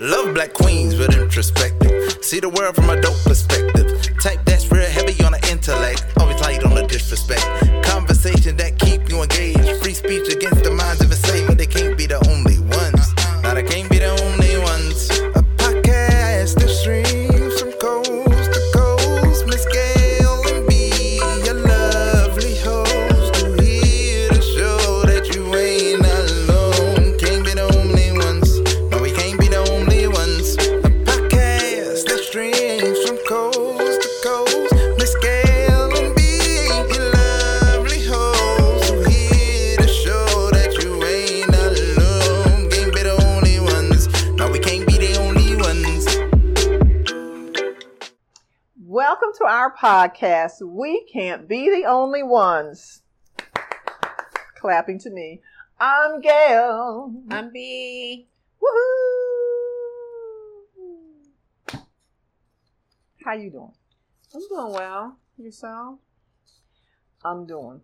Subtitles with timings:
[0.00, 2.24] Love black queens with introspective.
[2.24, 4.00] See the world from a dope perspective.
[4.18, 6.09] Type that's real heavy on the intellect.
[49.80, 50.60] Podcast.
[50.62, 53.02] We can't be the only ones.
[54.56, 55.40] Clapping to me.
[55.80, 57.14] I'm Gail.
[57.30, 58.28] I'm B.
[58.62, 59.00] Woohoo!
[63.24, 63.72] How you doing?
[64.34, 65.16] I'm doing well.
[65.38, 65.98] Yourself?
[67.24, 67.80] I'm doing.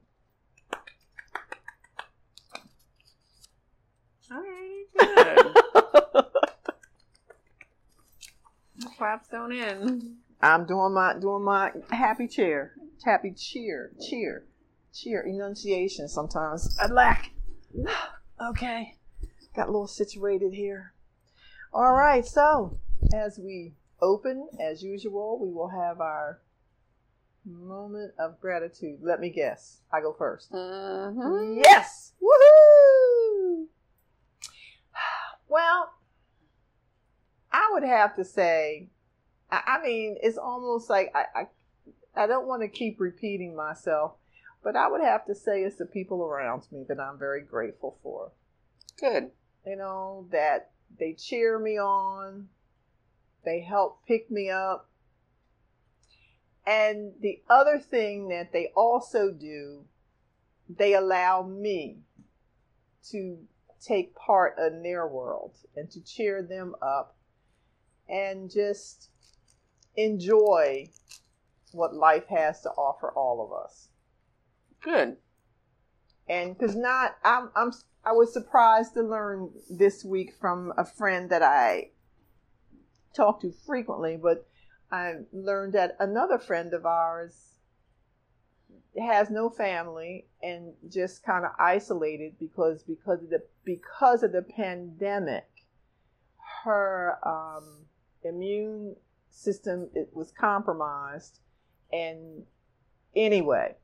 [4.31, 5.55] All right, good.
[8.99, 10.17] Claps don't end.
[10.41, 12.73] I'm doing my doing my happy chair,
[13.05, 14.45] happy cheer, cheer,
[14.93, 16.09] cheer enunciation.
[16.09, 17.31] Sometimes I lack.
[18.51, 18.97] okay,
[19.55, 20.93] got a little situated here.
[21.73, 22.79] All right, so
[23.15, 26.41] as we open, as usual, we will have our
[27.45, 28.99] moment of gratitude.
[29.03, 29.81] Let me guess.
[29.93, 31.61] I go 1st Mm-hmm.
[31.65, 32.13] Yes!
[32.23, 33.67] Woohoo!
[35.49, 35.93] Well,
[37.53, 38.89] I would have to say,
[39.51, 44.15] I, mean, it's almost like I, I, I don't want to keep repeating myself,
[44.63, 47.99] but I would have to say it's the people around me that I'm very grateful
[48.03, 48.33] for.
[48.99, 49.31] Good.
[49.65, 52.49] You know, that they cheer me on,
[53.45, 54.89] they help pick me up.
[56.67, 59.85] And the other thing that they also do,
[60.69, 61.99] they allow me
[63.11, 63.39] to
[63.81, 67.17] take part in their world and to cheer them up
[68.09, 69.11] and just
[69.97, 70.91] enjoy
[71.73, 73.89] what life has to offer all of us.
[74.83, 75.17] Good.
[76.29, 77.73] And because not, I'm, I'm,
[78.05, 81.91] I was surprised to learn this week from a friend that I
[83.15, 84.47] talk to frequently, but
[84.91, 87.35] I learned that another friend of ours
[88.99, 94.43] has no family and just kind of isolated because because of the because of the
[94.43, 95.49] pandemic,
[96.65, 97.85] her um,
[98.23, 98.97] immune
[99.37, 101.39] system it was compromised,
[101.93, 102.45] and
[103.15, 103.75] anyway,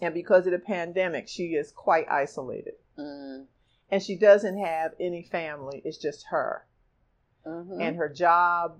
[0.00, 3.46] and because of the pandemic, she is quite isolated, Mm.
[3.90, 5.80] and she doesn't have any family.
[5.84, 6.66] It's just her
[7.46, 7.80] Mm-hmm.
[7.80, 8.78] and her job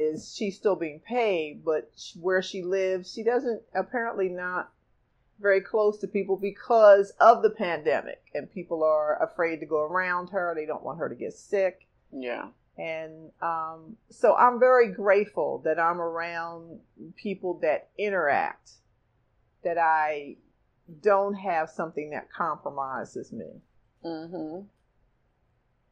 [0.00, 4.72] is she's still being paid but where she lives she doesn't apparently not
[5.40, 10.28] very close to people because of the pandemic and people are afraid to go around
[10.30, 12.48] her they don't want her to get sick yeah.
[12.78, 16.78] And um, so i'm very grateful that i'm around
[17.16, 18.72] people that interact
[19.64, 20.36] that i
[21.02, 23.46] don't have something that compromises me
[24.04, 24.60] Mm-hmm.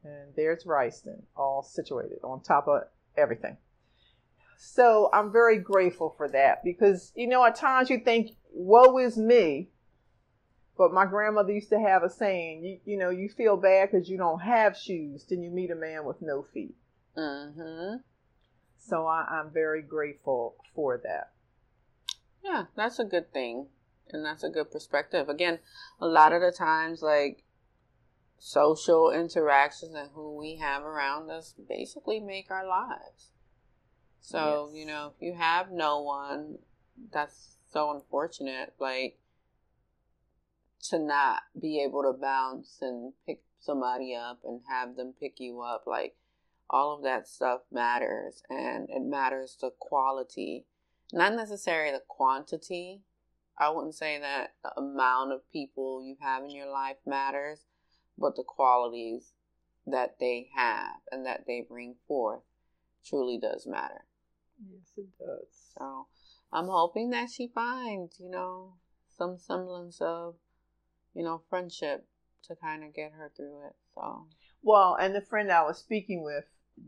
[0.07, 2.83] and there's Ryston, all situated on top of
[3.17, 3.57] everything.
[4.57, 9.17] So I'm very grateful for that because, you know, at times you think, woe is
[9.17, 9.71] me.
[10.77, 14.09] But my grandmother used to have a saying, you, you know, you feel bad because
[14.09, 16.75] you don't have shoes, then you meet a man with no feet.
[17.17, 17.99] Mm-hmm.
[18.79, 21.31] So I, I'm very grateful for that.
[22.43, 23.69] Yeah, that's a good thing.
[24.11, 25.29] And that's a good perspective.
[25.29, 25.61] Again,
[26.01, 27.45] a lot of the times, like,
[28.39, 33.31] social interactions and who we have around us basically make our lives.
[34.21, 34.81] So, Yes.
[34.81, 36.59] you know, if you have no one,
[37.13, 38.75] that's so unfortunate.
[38.79, 39.19] Like,
[40.91, 45.61] to not be able to bounce and pick somebody up and have them pick you
[45.61, 46.15] up, like,
[46.69, 48.43] all of that stuff matters.
[48.51, 50.67] And it matters the quality,
[51.13, 53.03] not necessarily the quantity.
[53.59, 57.61] I wouldn't say that the amount of people you have in your life matters,
[58.19, 59.33] but the qualities
[59.87, 62.43] that they have and that they bring forth
[63.05, 64.07] truly does matter.
[64.71, 65.75] Yes, it does.
[65.79, 66.07] So
[66.53, 68.75] I'm hoping that she finds, you know,
[69.17, 70.35] some semblance of,
[71.15, 72.07] you know, friendship
[72.45, 73.75] to kind of get her through it.
[73.95, 74.27] So
[74.63, 76.45] Well, and the friend I was speaking with,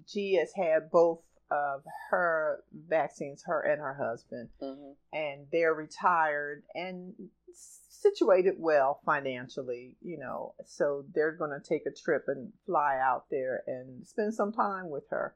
[0.06, 1.20] she has had both
[1.50, 4.49] of her vaccines, her and her husband.
[4.61, 7.14] hmm and they're retired and
[7.55, 13.25] situated well financially, you know, so they're going to take a trip and fly out
[13.31, 15.34] there and spend some time with her.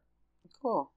[0.60, 0.90] Cool.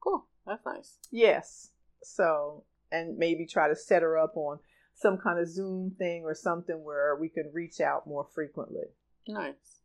[0.00, 0.26] Cool.
[0.46, 0.98] That's nice.
[1.10, 1.70] Yes.
[2.02, 4.58] So, and maybe try to set her up on
[4.94, 8.86] some kind of Zoom thing or something where we can reach out more frequently.
[9.26, 9.80] Nice.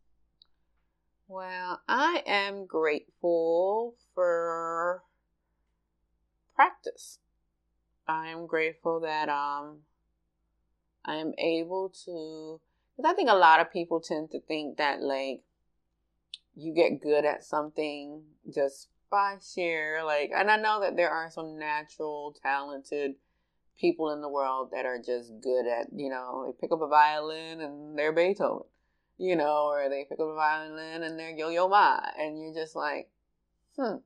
[1.28, 5.02] Well, I am grateful for
[6.54, 7.18] practice.
[8.06, 9.80] I am grateful that um
[11.04, 12.60] I am able to
[12.96, 15.42] because I think a lot of people tend to think that like
[16.54, 18.22] you get good at something
[18.52, 23.14] just by sheer like and I know that there are some natural talented
[23.80, 26.88] people in the world that are just good at, you know, they pick up a
[26.88, 28.66] violin and they're Beethoven,
[29.18, 32.54] you know, or they pick up a violin and they're Yo Yo Ma, and you're
[32.54, 33.08] just like,
[33.76, 33.96] hmm.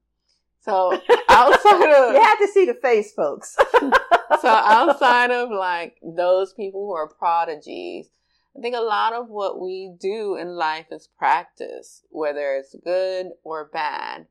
[0.61, 0.93] So
[1.29, 3.57] outside of you have to see the face, folks.
[3.81, 8.09] so outside of like those people who are prodigies,
[8.57, 13.33] I think a lot of what we do in life is practice, whether it's good
[13.43, 14.27] or bad.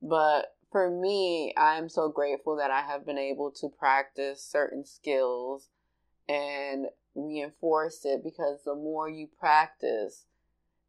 [0.00, 5.68] But for me, I'm so grateful that I have been able to practice certain skills
[6.28, 10.26] and reinforce it because the more you practice,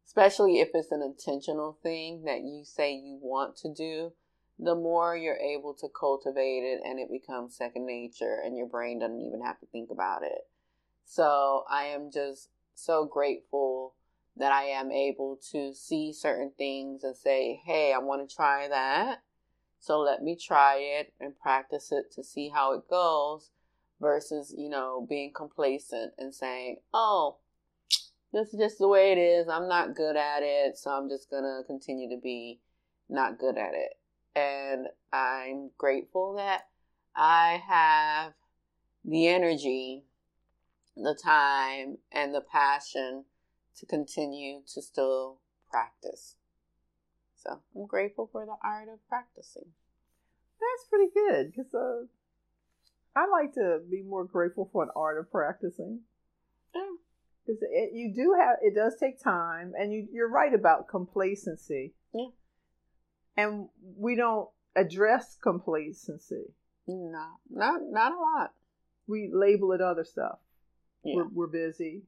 [0.06, 4.12] especially if it's an intentional thing that you say you want to do,
[4.58, 9.00] the more you're able to cultivate it and it becomes second nature and your brain
[9.00, 10.46] doesn't even have to think about it.
[11.04, 13.94] So I am just so grateful
[14.36, 18.68] that I am able to see certain things and say, hey, I want to try
[18.68, 19.22] that.
[19.82, 23.50] So let me try it and practice it to see how it goes
[24.00, 27.38] versus, you know, being complacent and saying, oh,
[28.32, 29.48] this is just the way it is.
[29.48, 30.78] I'm not good at it.
[30.78, 32.60] So I'm just going to continue to be
[33.08, 33.98] not good at it.
[34.38, 36.68] And I'm grateful that
[37.16, 38.34] I have
[39.04, 40.04] the energy,
[40.96, 43.24] the time, and the passion
[43.78, 46.36] to continue to still practice.
[47.42, 49.66] So I'm grateful for the art of practicing.
[50.60, 52.06] That's pretty good because uh,
[53.18, 56.00] I like to be more grateful for an art of practicing.
[56.74, 56.82] Yeah.
[57.44, 57.62] Because
[57.92, 61.94] you do have, it does take time, and you, you're right about complacency.
[62.14, 62.26] Yeah.
[63.36, 66.54] And we don't address complacency.
[66.86, 68.52] No, not not a lot.
[69.08, 70.38] We label it other stuff.
[71.02, 71.16] Yeah.
[71.16, 72.02] We're, we're busy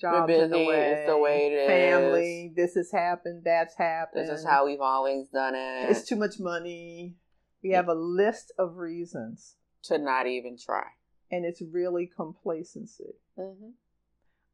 [0.00, 0.64] jobs We're busy.
[0.64, 2.56] The it's the way it family, is.
[2.56, 4.28] this has happened, that's happened.
[4.28, 5.90] This is how we've always done it.
[5.90, 7.16] It's too much money.
[7.62, 9.54] We have a list of reasons
[9.84, 10.84] to not even try.
[11.30, 13.14] And it's really complacency.
[13.38, 13.70] Mm-hmm.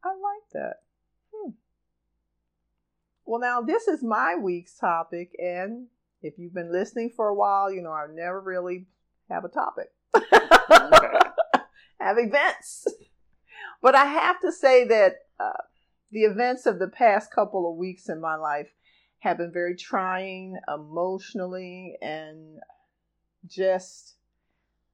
[0.04, 0.74] I like that.
[1.34, 1.50] Hmm.
[3.24, 5.88] Well, now this is my week's topic, and
[6.22, 8.86] if you've been listening for a while, you know I never really
[9.28, 9.88] have a topic.
[12.00, 12.86] have events.
[13.82, 15.62] But I have to say that uh,
[16.10, 18.68] the events of the past couple of weeks in my life
[19.20, 22.60] have been very trying emotionally and
[23.46, 24.14] just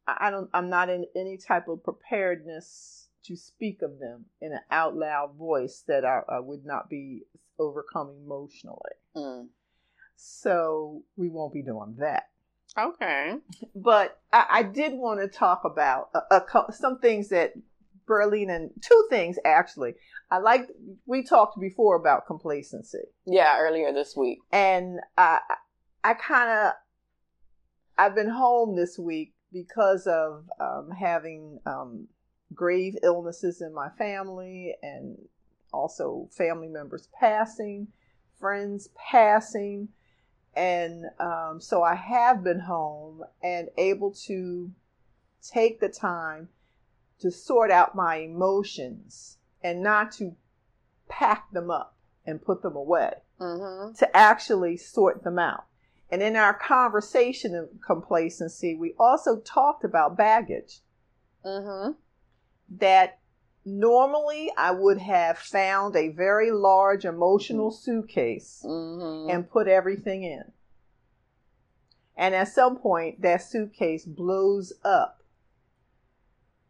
[0.07, 4.61] I don't I'm not in any type of preparedness to speak of them in an
[4.71, 7.23] out loud voice that I, I would not be
[7.59, 8.79] overcome emotionally.
[9.17, 9.49] Mm.
[10.17, 12.29] So we won't be doing that.
[12.79, 13.35] Okay.
[13.75, 17.55] But I, I did want to talk about a, a, some things that
[18.07, 19.95] Berlin and two things actually.
[20.31, 20.69] I like
[21.07, 23.05] we talked before about complacency.
[23.27, 24.39] Yeah, earlier this week.
[24.53, 25.41] And I
[26.03, 26.73] I kind of
[27.97, 32.09] I've been home this week because of um, having um,
[32.53, 35.17] grave illnesses in my family and
[35.73, 37.89] also family members passing,
[38.39, 39.89] friends passing.
[40.57, 44.71] And um, so I have been home and able to
[45.43, 46.49] take the time
[47.25, 50.37] to sort out my emotions and not to
[51.09, 53.95] pack them up and put them away, mm-hmm.
[53.95, 55.65] to actually sort them out.
[56.11, 60.81] And in our conversation of complacency, we also talked about baggage.
[61.47, 61.93] Mm-hmm.
[62.79, 63.21] That
[63.65, 69.31] normally I would have found a very large emotional suitcase mm-hmm.
[69.31, 70.45] and put everything in.
[72.19, 75.24] And at some point, that suitcase blows up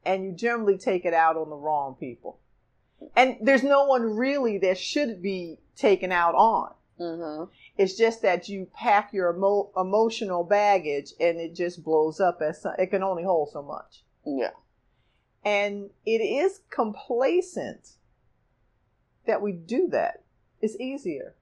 [0.04, 2.38] and you generally take it out on the wrong people.
[3.16, 6.73] And there's no one really that should be taken out on.
[7.00, 7.50] Mm-hmm.
[7.76, 12.62] It's just that you pack your emo- emotional baggage and it just blows up as
[12.62, 14.04] some, it can only hold so much.
[14.25, 14.50] Yeah.
[15.44, 17.90] And it is complacent
[19.26, 20.23] that we do that.
[20.61, 21.34] It's easier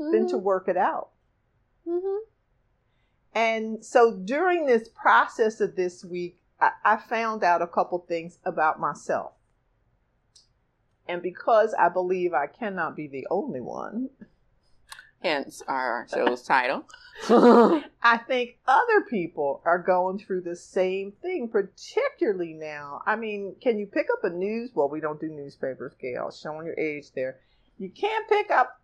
[0.00, 0.12] mm-hmm.
[0.12, 0.44] than to mm-hmm.
[0.44, 1.10] work it out.
[1.86, 2.24] Mm-hmm.
[3.34, 8.38] And so during this process of this week, I, I found out a couple things
[8.44, 9.32] about myself.
[11.08, 14.10] And because I believe I cannot be the only one,
[15.20, 16.84] hence our show's title.
[17.28, 23.02] I think other people are going through the same thing, particularly now.
[23.06, 24.70] I mean, can you pick up a news?
[24.72, 27.40] Well, we don't do newspapers, Gail, showing your age there.
[27.76, 28.80] You can't pick up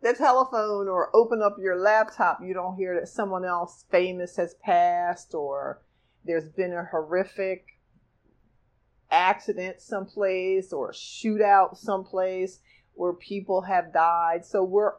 [0.00, 2.38] the telephone or open up your laptop.
[2.42, 5.82] You don't hear that someone else famous has passed or
[6.24, 7.66] there's been a horrific
[9.10, 12.60] accident someplace or a shootout someplace
[12.94, 14.44] where people have died.
[14.44, 14.94] So we're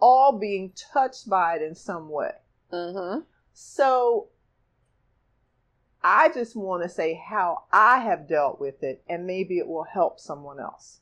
[0.00, 2.32] all being touched by it in some way.
[2.72, 3.20] Mm-hmm.
[3.52, 4.28] So
[6.02, 9.84] I just want to say how I have dealt with it, and maybe it will
[9.84, 11.00] help someone else.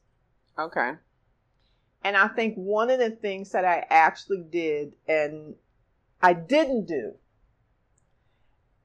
[0.58, 0.92] Okay.
[2.02, 5.54] And I think one of the things that I actually did and
[6.22, 7.14] I didn't do,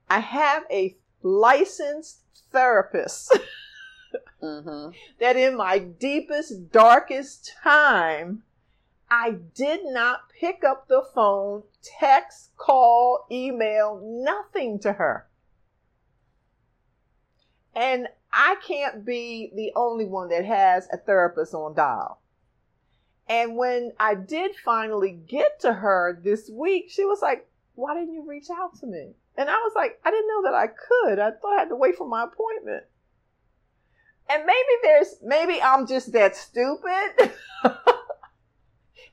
[0.08, 2.20] I have a licensed
[2.52, 3.36] therapist
[4.42, 4.90] mm-hmm.
[5.20, 8.42] that in my deepest, darkest time
[9.10, 15.26] I did not pick up the phone, text, call, email, nothing to her.
[17.74, 22.20] And I can't be the only one that has a therapist on dial.
[23.28, 28.14] And when I did finally get to her this week, she was like, Why didn't
[28.14, 29.14] you reach out to me?
[29.36, 31.18] And I was like, I didn't know that I could.
[31.18, 32.84] I thought I had to wait for my appointment.
[34.28, 37.32] And maybe there's, maybe I'm just that stupid.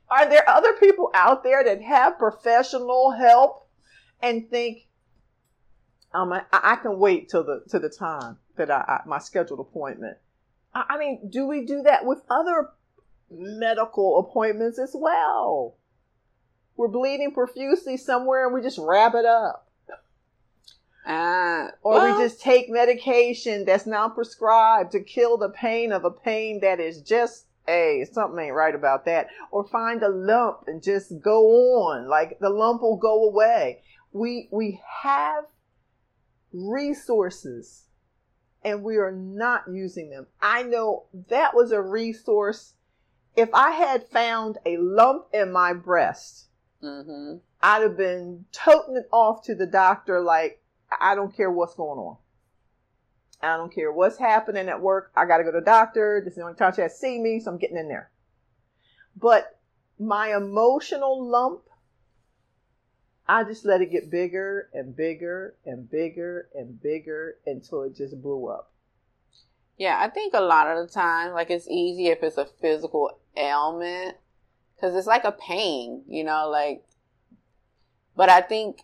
[0.10, 3.68] Are there other people out there that have professional help
[4.22, 4.88] and think,
[6.14, 9.60] um, I, I can wait till the to the time that I, I my scheduled
[9.60, 10.18] appointment?
[10.74, 12.70] I, I mean, do we do that with other
[13.32, 15.78] medical appointments as well?
[16.76, 19.63] We're bleeding profusely somewhere and we just wrap it up.
[21.06, 26.06] Uh, or well, we just take medication that's not prescribed to kill the pain of
[26.06, 29.28] a pain that is just hey, something ain't right about that.
[29.52, 31.46] Or find a lump and just go
[31.84, 32.10] on.
[32.10, 33.84] Like the lump will go away.
[34.12, 35.46] We we have
[36.52, 37.86] resources
[38.64, 40.28] and we are not using them.
[40.42, 42.74] I know that was a resource.
[43.36, 46.48] If I had found a lump in my breast,
[46.82, 47.38] mm-hmm.
[47.62, 50.62] I'd have been toting it off to the doctor like,
[51.00, 52.18] I don't care what's going on.
[53.42, 55.12] I don't care what's happening at work.
[55.16, 56.22] I got to go to the doctor.
[56.24, 58.10] This is the only time she has to see me, so I'm getting in there.
[59.16, 59.60] But
[60.00, 61.62] my emotional lump,
[63.28, 68.22] I just let it get bigger and bigger and bigger and bigger until it just
[68.22, 68.72] blew up.
[69.78, 73.20] Yeah, I think a lot of the time, like it's easy if it's a physical
[73.36, 74.18] ailment
[74.76, 76.86] because it's like a pain, you know, like.
[78.16, 78.82] But I think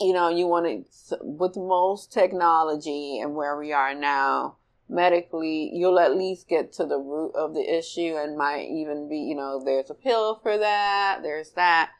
[0.00, 0.66] you know, you want
[1.10, 4.56] to, with most technology and where we are now,
[4.88, 9.18] medically, you'll at least get to the root of the issue and might even be,
[9.18, 11.90] you know, there's a pill for that, there's that.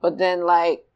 [0.00, 0.86] But then, like,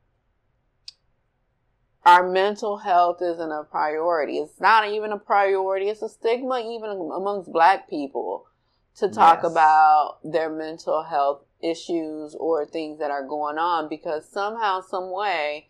[2.05, 4.39] our mental health isn't a priority.
[4.39, 5.89] It's not even a priority.
[5.89, 8.47] It's a stigma even amongst black people
[8.97, 9.53] to talk yes.
[9.53, 15.69] about their mental health issues or things that are going on because somehow, some way,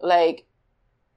[0.00, 0.46] like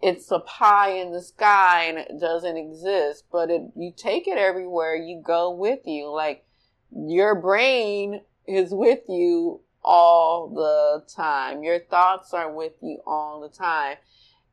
[0.01, 4.38] it's a pie in the sky and it doesn't exist, but it, you take it
[4.38, 6.12] everywhere you go with you.
[6.12, 6.46] Like
[6.91, 11.63] your brain is with you all the time.
[11.63, 13.98] Your thoughts are with you all the time.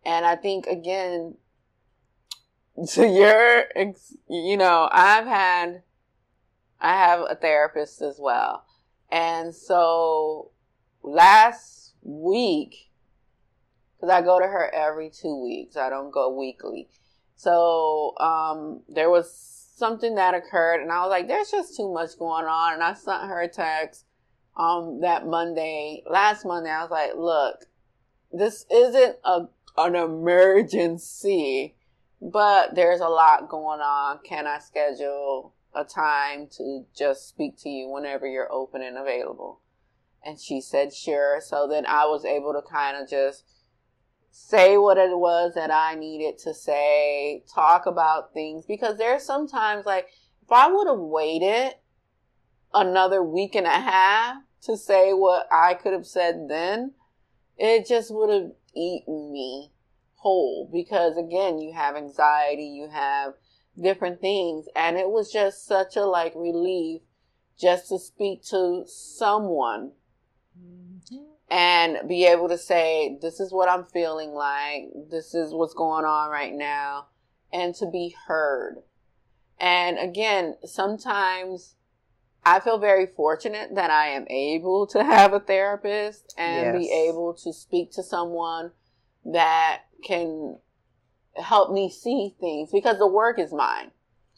[0.05, 1.37] And I think again,
[2.93, 3.65] to your,
[4.29, 5.83] you know, I've had,
[6.81, 8.65] I have a therapist as well.
[9.11, 10.51] And so
[11.03, 12.91] last week,
[14.05, 15.77] because I go to her every two weeks.
[15.77, 16.89] I don't go weekly.
[17.37, 19.33] So um, there was
[19.77, 22.95] something that occurred, and I was like, "There's just too much going on." And I
[22.95, 24.05] sent her a text
[24.57, 26.71] um, that Monday, last Monday.
[26.71, 27.67] I was like, "Look,
[28.33, 31.75] this isn't a an emergency,
[32.21, 34.19] but there's a lot going on.
[34.25, 39.61] Can I schedule a time to just speak to you whenever you're open and available?"
[40.23, 43.45] And she said, "Sure." So then I was able to kind of just
[44.37, 49.87] say what it was that I needed to say, talk about things because there's sometimes
[49.87, 50.09] like
[50.43, 51.75] if I would have waited
[52.73, 56.95] another week and a half to say what I could have said then,
[57.57, 59.71] it just would have eaten me
[60.17, 63.35] whole because again, you have anxiety, you have
[63.81, 67.03] different things and it was just such a like relief
[67.57, 69.93] just to speak to someone
[71.51, 74.85] and be able to say, this is what I'm feeling like.
[75.11, 77.07] This is what's going on right now.
[77.53, 78.83] and to be heard.
[79.61, 81.77] And again, sometimes
[82.45, 86.89] I feel very fortunate that I am able to have a therapist and yes.
[86.89, 88.73] be able to speak to someone
[89.25, 90.59] that can
[91.37, 93.93] help me see things because the work is mine.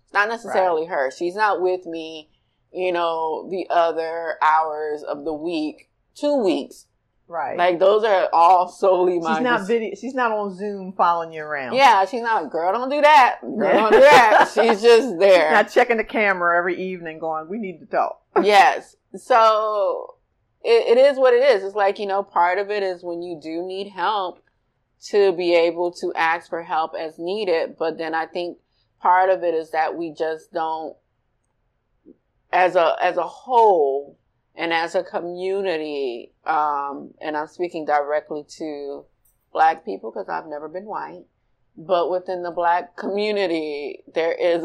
[0.04, 0.90] It's not necessarily right.
[0.90, 1.10] her.
[1.10, 2.30] She's not with me,
[2.72, 6.86] you know, the other hours of the week, two weeks.
[7.28, 7.56] Right.
[7.56, 9.34] Like those are all solely my.
[9.34, 9.94] She's not video.
[10.00, 11.74] She's not on Zoom following you around.
[11.74, 12.50] Yeah, she's not.
[12.50, 13.40] Girl, don't do that.
[13.40, 14.48] Girl, don't do that.
[14.54, 15.50] She's just there.
[15.50, 18.94] not checking the camera every evening, going, "We need to talk." yes.
[19.16, 20.14] So
[20.62, 21.64] it, it is what it is.
[21.64, 24.40] It's like you know, part of it is when you do need help
[25.06, 27.76] to be able to ask for help as needed.
[27.76, 28.58] But then I think
[29.00, 30.96] part of it is that we just don't,
[32.52, 34.16] as a as a whole
[34.56, 39.04] and as a community, um, and I'm speaking directly to
[39.52, 41.24] black people because I've never been white,
[41.76, 44.62] but within the black community, there is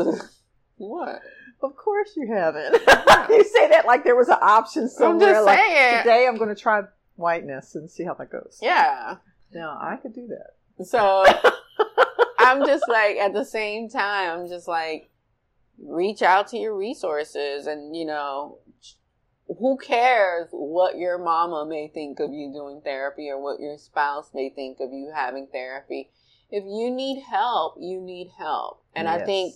[0.77, 1.21] what?
[1.63, 2.73] Of course you haven't.
[3.29, 5.39] you say that like there was an option somewhere.
[5.39, 5.97] I'm like, saying.
[5.99, 6.81] Today I'm going to try
[7.15, 8.59] whiteness and see how that goes.
[8.61, 9.17] Yeah.
[9.53, 10.85] No, I could do that.
[10.85, 11.25] So
[12.39, 15.09] I'm just like, at the same time, I'm just like,
[15.77, 18.57] reach out to your resources and, you know,
[19.59, 24.31] who cares what your mama may think of you doing therapy or what your spouse
[24.33, 26.09] may think of you having therapy.
[26.49, 28.83] If you need help, you need help.
[28.95, 29.21] And yes.
[29.21, 29.55] I think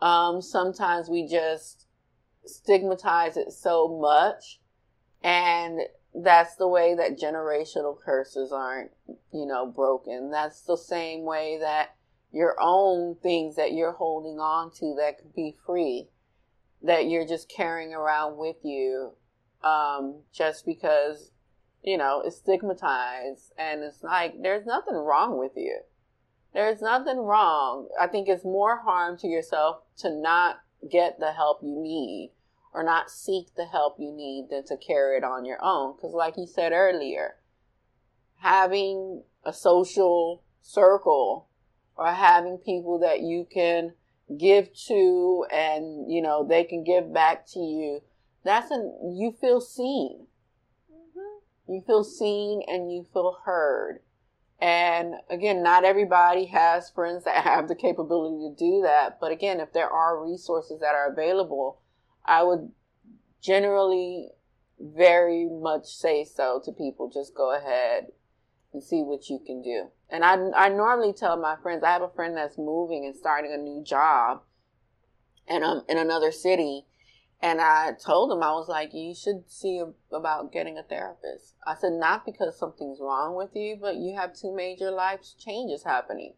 [0.00, 1.86] um, sometimes we just
[2.44, 4.60] stigmatize it so much.
[5.22, 5.80] And
[6.14, 8.90] that's the way that generational curses aren't,
[9.32, 10.30] you know, broken.
[10.30, 11.94] That's the same way that
[12.32, 16.08] your own things that you're holding on to that could be free
[16.82, 19.12] that you're just carrying around with you
[19.62, 21.30] um, just because,
[21.82, 25.80] you know, it's stigmatized and it's like there's nothing wrong with you.
[26.52, 27.88] There's nothing wrong.
[28.00, 30.56] I think it's more harm to yourself to not
[30.90, 32.32] get the help you need
[32.74, 35.94] or not seek the help you need than to carry it on your own.
[35.96, 37.36] Because, like you said earlier,
[38.38, 41.48] having a social circle
[41.96, 43.92] or having people that you can
[44.38, 48.00] give to and you know they can give back to you.
[48.44, 50.26] That's an you feel seen.
[50.90, 51.72] Mm-hmm.
[51.72, 54.00] you feel seen and you feel heard.
[54.60, 59.18] And again not everybody has friends that have the capability to do that.
[59.20, 61.78] But again if there are resources that are available
[62.24, 62.70] i would
[63.40, 64.28] generally
[64.82, 67.10] very much say so to people.
[67.12, 68.06] Just go ahead
[68.72, 69.88] and see what you can do.
[70.12, 73.52] And I, I normally tell my friends, I have a friend that's moving and starting
[73.52, 74.42] a new job
[75.48, 76.84] and um in another city.
[77.40, 81.56] And I told him, I was like, you should see about getting a therapist.
[81.66, 85.82] I said, not because something's wrong with you, but you have two major life changes
[85.82, 86.34] happening.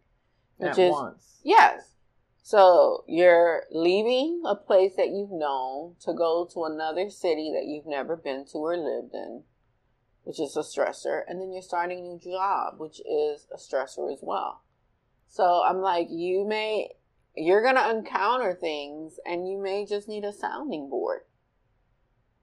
[0.56, 1.40] Which At is, once.
[1.44, 1.96] Yes.
[2.42, 7.86] So you're leaving a place that you've known to go to another city that you've
[7.86, 9.42] never been to or lived in
[10.24, 14.12] which is a stressor, and then you're starting a new job, which is a stressor
[14.12, 14.62] as well.
[15.28, 16.90] So I'm like, you may,
[17.36, 21.22] you're going to encounter things and you may just need a sounding board.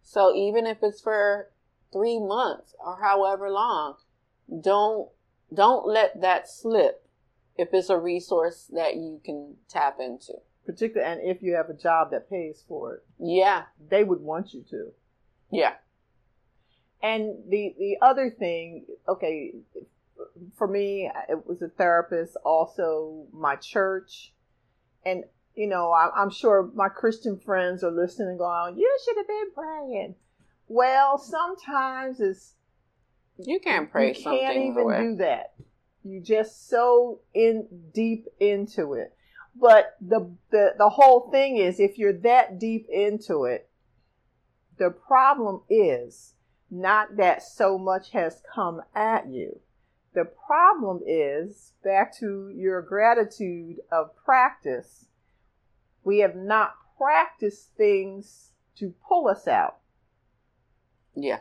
[0.01, 1.51] So even if it's for
[1.93, 3.95] three months or however long,
[4.61, 5.09] don't,
[5.53, 7.07] don't let that slip
[7.55, 10.33] if it's a resource that you can tap into.
[10.65, 13.03] Particularly, and if you have a job that pays for it.
[13.19, 13.63] Yeah.
[13.89, 14.91] They would want you to.
[15.49, 15.75] Yeah.
[17.03, 19.53] And the the other thing, okay,
[20.55, 24.33] for me, it was a therapist, also my church,
[25.05, 25.23] and
[25.55, 29.27] you know, I, am sure my Christian friends are listening and going, "You should have
[29.27, 30.15] been praying."
[30.67, 32.53] Well, sometimes it's
[33.37, 34.13] you can't pray.
[34.13, 35.01] You can't even away.
[35.01, 35.53] do that.
[36.03, 39.13] You just so in deep into it.
[39.55, 43.69] But the, the the whole thing is, if you're that deep into it,
[44.77, 46.33] the problem is
[46.71, 49.59] not that so much has come at you.
[50.13, 55.05] The problem is back to your gratitude of practice.
[56.03, 59.77] We have not practiced things to pull us out.
[61.15, 61.39] Yeah.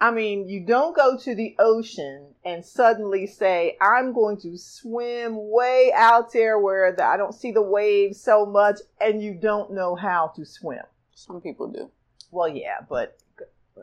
[0.00, 5.34] I mean, you don't go to the ocean and suddenly say, I'm going to swim
[5.50, 9.72] way out there where the, I don't see the waves so much, and you don't
[9.72, 10.84] know how to swim.
[11.14, 11.90] Some people do.
[12.30, 13.18] Well, yeah, but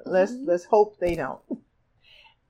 [0.06, 0.50] Let's mm-hmm.
[0.50, 1.42] let's hope they don't.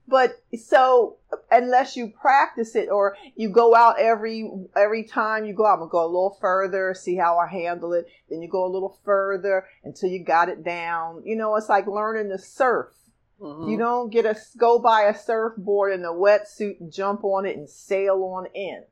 [0.08, 1.16] But so
[1.50, 5.78] unless you practice it or you go out every every time you go out, I'm
[5.80, 8.06] gonna go a little further, see how I handle it.
[8.30, 11.22] Then you go a little further until you got it down.
[11.24, 12.92] You know, it's like learning to surf.
[13.40, 13.68] Mm-hmm.
[13.68, 17.56] You don't get a go buy a surfboard in a wetsuit and jump on it
[17.56, 18.84] and sail on in.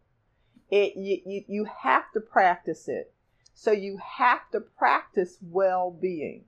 [0.71, 3.12] It you, you, you have to practice it.
[3.55, 6.45] So you have to practice well-being.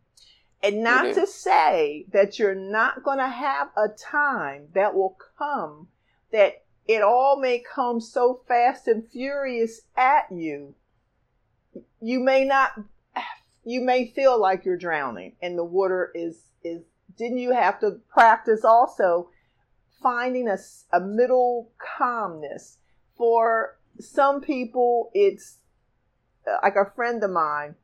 [0.66, 5.88] And not to say that you're not going to have a time that will come
[6.32, 10.74] that it all may come so fast and furious at you.
[12.00, 12.72] You may not,
[13.64, 16.82] you may feel like you're drowning and the water is, is,
[17.16, 19.30] didn't you have to practice also
[20.02, 20.58] finding a,
[20.92, 22.78] a middle calmness?
[23.16, 25.58] For some people, it's
[26.46, 27.76] uh, like a friend of mine.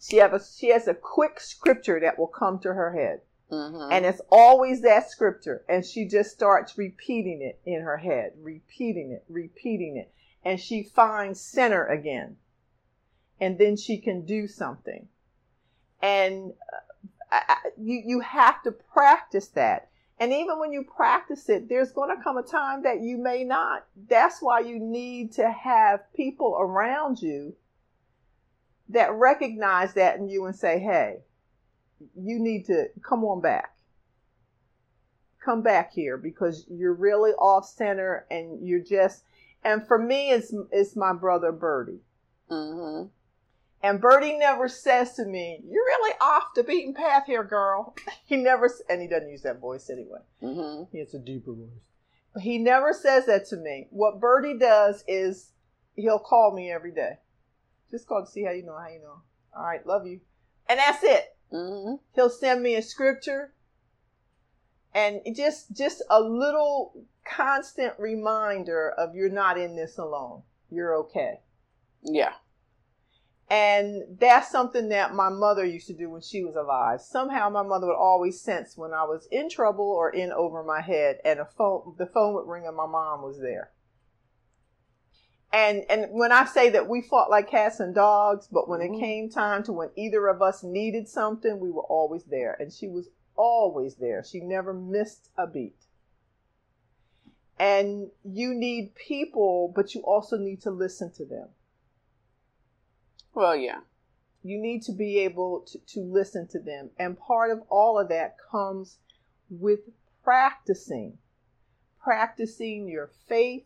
[0.00, 3.20] She have a she has a quick scripture that will come to her head.
[3.50, 3.92] Mm-hmm.
[3.92, 5.64] And it's always that scripture.
[5.68, 10.12] And she just starts repeating it in her head, repeating it, repeating it.
[10.44, 12.36] And she finds center again.
[13.40, 15.08] And then she can do something.
[16.00, 16.52] And
[17.32, 19.88] uh, I, you, you have to practice that.
[20.18, 23.42] And even when you practice it, there's going to come a time that you may
[23.42, 23.86] not.
[24.08, 27.54] That's why you need to have people around you
[28.92, 31.20] that recognize that in you and say, hey,
[32.16, 33.74] you need to come on back.
[35.44, 39.24] Come back here because you're really off center and you're just,
[39.64, 42.00] and for me, it's, it's my brother Bertie.
[42.50, 43.08] Mm-hmm.
[43.82, 47.94] And Bertie never says to me, You're really off the beaten path here, girl.
[48.26, 50.20] He never, and he doesn't use that voice anyway.
[50.40, 50.84] Mm-hmm.
[50.92, 51.80] He has a deeper voice.
[52.32, 53.88] But he never says that to me.
[53.90, 55.50] What Bertie does is
[55.96, 57.18] he'll call me every day.
[57.90, 59.22] Just call to see how you know, how you know.
[59.56, 60.20] All right, love you.
[60.68, 61.36] And that's it.
[61.52, 61.96] Mm-hmm.
[62.14, 63.52] He'll send me a scripture
[64.94, 70.42] and just just a little constant reminder of you're not in this alone.
[70.70, 71.40] You're okay.
[72.02, 72.32] Yeah.
[73.48, 77.00] And that's something that my mother used to do when she was alive.
[77.00, 80.80] Somehow my mother would always sense when I was in trouble or in over my
[80.80, 83.70] head and a phone the phone would ring and my mom was there.
[85.52, 88.94] And and when I say that we fought like cats and dogs, but when mm-hmm.
[88.94, 92.56] it came time to when either of us needed something, we were always there.
[92.60, 94.22] And she was always there.
[94.22, 95.86] She never missed a beat.
[97.58, 101.48] And you need people, but you also need to listen to them.
[103.34, 103.80] Well, yeah.
[104.42, 106.90] You need to be able to, to listen to them.
[106.98, 108.96] And part of all of that comes
[109.50, 109.80] with
[110.24, 111.18] practicing.
[112.02, 113.64] Practicing your faith,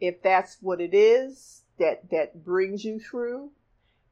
[0.00, 3.50] if that's what it is that that brings you through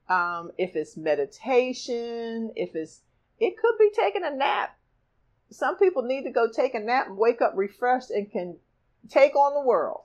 [0.09, 3.03] um, if it's meditation if it's
[3.39, 4.77] it could be taking a nap.
[5.51, 8.57] Some people need to go take a nap and wake up refreshed and can
[9.09, 10.01] take on the world.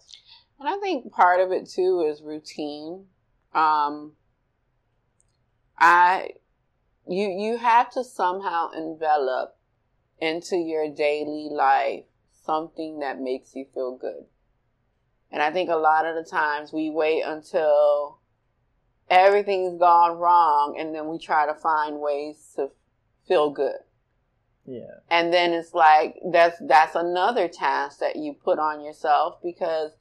[0.59, 3.05] And i think part of it too is routine.
[3.53, 4.13] Um,
[5.77, 6.29] i
[7.07, 9.57] you you have to somehow envelop
[10.19, 12.05] into your daily life
[12.45, 14.25] something that makes you feel good
[15.33, 18.19] and I think a lot of the times we wait until
[19.09, 22.69] everything's gone wrong and then we try to find ways to
[23.27, 23.79] feel good.
[24.67, 24.99] Yeah.
[25.09, 29.91] And then it's like that's that's another task that you put on yourself because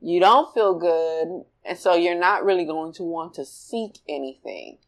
[0.00, 4.78] you don't feel good and so you're not really going to want to seek anything.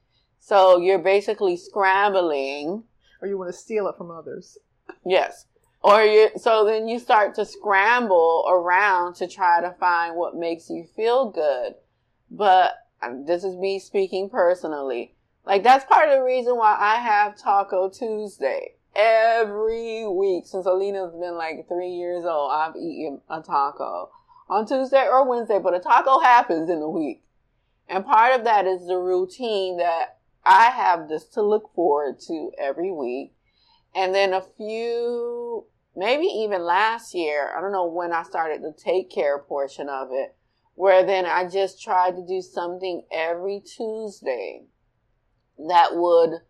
[0.41, 2.85] So you're basically scrambling
[3.21, 4.57] or you want to steal it from others.
[5.05, 5.45] Yes.
[5.85, 10.71] Or you, so then you start to scramble around to try to find what makes
[10.71, 11.75] you feel good.
[12.31, 15.15] But um, this is me speaking personally.
[15.45, 21.15] Like that's part of the reason why I have Taco Tuesday every week since Alina's
[21.15, 22.53] been like three years old.
[22.53, 24.11] I've eaten a taco
[24.49, 27.25] on Tuesday or Wednesday, but a taco happens in a week.
[27.89, 32.53] And part of that is the routine that I have this to look forward to
[32.59, 33.35] every week.
[33.95, 38.73] And then a few maybe even last year, I don't know when I started the
[38.73, 40.35] take care portion of it,
[40.75, 44.65] where then I just tried to do something every Tuesday
[45.69, 46.41] that would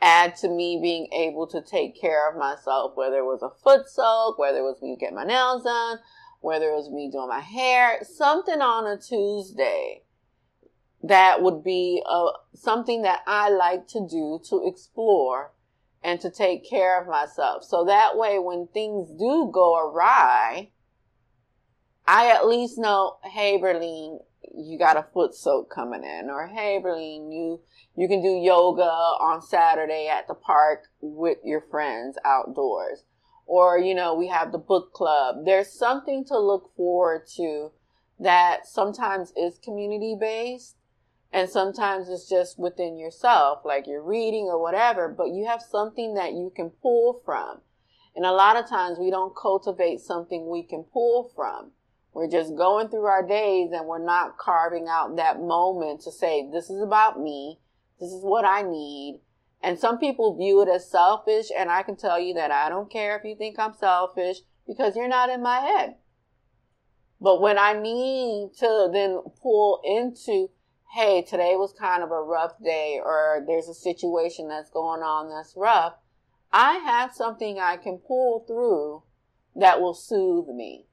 [0.00, 3.88] add to me being able to take care of myself, whether it was a foot
[3.88, 5.98] soak, whether it was me get my nails done,
[6.40, 10.02] whether it was me doing my hair, something on a Tuesday
[11.02, 15.52] that would be a, uh, something that I like to do to explore
[16.02, 17.64] and to take care of myself.
[17.64, 20.70] So that way, when things do go awry,
[22.06, 24.20] I at least know, hey, Berlin,
[24.56, 27.60] you got a foot soak coming in, or hey, Berlin, you
[27.96, 33.02] you can do yoga on Saturday at the park with your friends outdoors,
[33.46, 35.44] or you know, we have the book club.
[35.44, 37.72] There's something to look forward to
[38.18, 40.75] that sometimes is community based
[41.36, 46.14] and sometimes it's just within yourself, like you're reading or whatever, but you have something
[46.14, 47.60] that you can pull from.
[48.14, 51.72] And a lot of times we don't cultivate something we can pull from.
[52.14, 56.48] We're just going through our days and we're not carving out that moment to say,
[56.50, 57.60] this is about me.
[58.00, 59.20] This is what I need.
[59.62, 61.48] And some people view it as selfish.
[61.54, 64.96] And I can tell you that I don't care if you think I'm selfish because
[64.96, 65.96] you're not in my head.
[67.20, 70.48] But when I need to then pull into,
[70.96, 75.28] hey, today was kind of a rough day or there's a situation that's going on
[75.28, 75.92] that's rough,
[76.50, 79.02] I have something I can pull through
[79.60, 80.86] that will soothe me.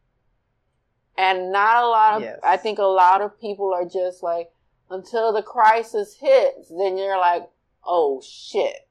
[1.18, 2.40] And not a lot of, Yes.
[2.44, 4.52] I think a lot of people are just like,
[4.90, 7.50] until the crisis hits, then you're like,
[7.86, 8.90] oh shit,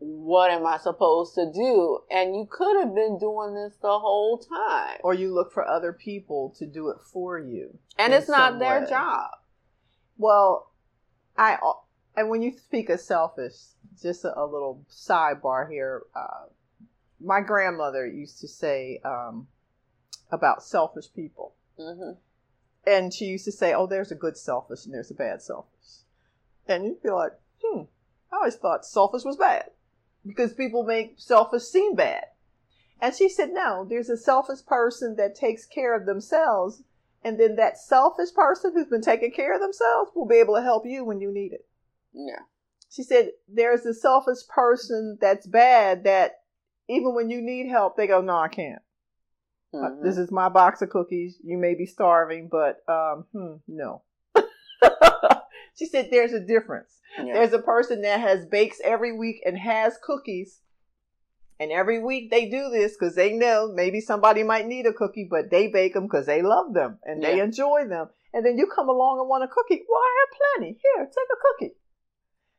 [0.00, 2.00] what am I supposed to do?
[2.10, 4.98] And you could have been doing this the whole time.
[5.02, 7.78] Or you look for other people to do it for you.
[7.98, 8.90] And it's not their way.
[8.90, 9.30] job.
[10.16, 10.70] Well,
[11.36, 11.58] I
[12.16, 13.54] and when you speak of selfish,
[14.00, 16.02] just a, a little sidebar here.
[16.14, 16.46] Uh,
[17.20, 19.48] my grandmother used to say um,
[20.30, 22.12] about selfish people, hmm
[22.86, 26.04] and she used to say, "Oh, there's a good selfish and there's a bad selfish,"
[26.68, 27.82] and you'd be like, "Hmm,
[28.30, 29.70] I always thought selfish was bad
[30.26, 32.26] because people make selfish seem bad."
[33.00, 36.82] And she said, "No, there's a selfish person that takes care of themselves."
[37.24, 40.62] And then that selfish person who's been taking care of themselves will be able to
[40.62, 41.66] help you when you need it.
[42.12, 42.40] Yeah.
[42.90, 46.32] She said, There's a selfish person that's bad that
[46.88, 48.82] even when you need help, they go, No, I can't.
[49.72, 50.02] Uh, Mhm.
[50.02, 51.38] This is my box of cookies.
[51.42, 54.02] You may be starving, but um, hmm, no.
[55.74, 57.00] she said, There's a difference.
[57.18, 57.32] Yeah.
[57.34, 60.60] There's a person that has bakes every week and has cookies.
[61.60, 65.26] And every week they do this because they know maybe somebody might need a cookie,
[65.30, 68.08] but they bake them because they love them and they enjoy them.
[68.32, 69.84] And then you come along and want a cookie.
[69.88, 70.78] Well, I have plenty.
[70.82, 71.74] Here, take a cookie.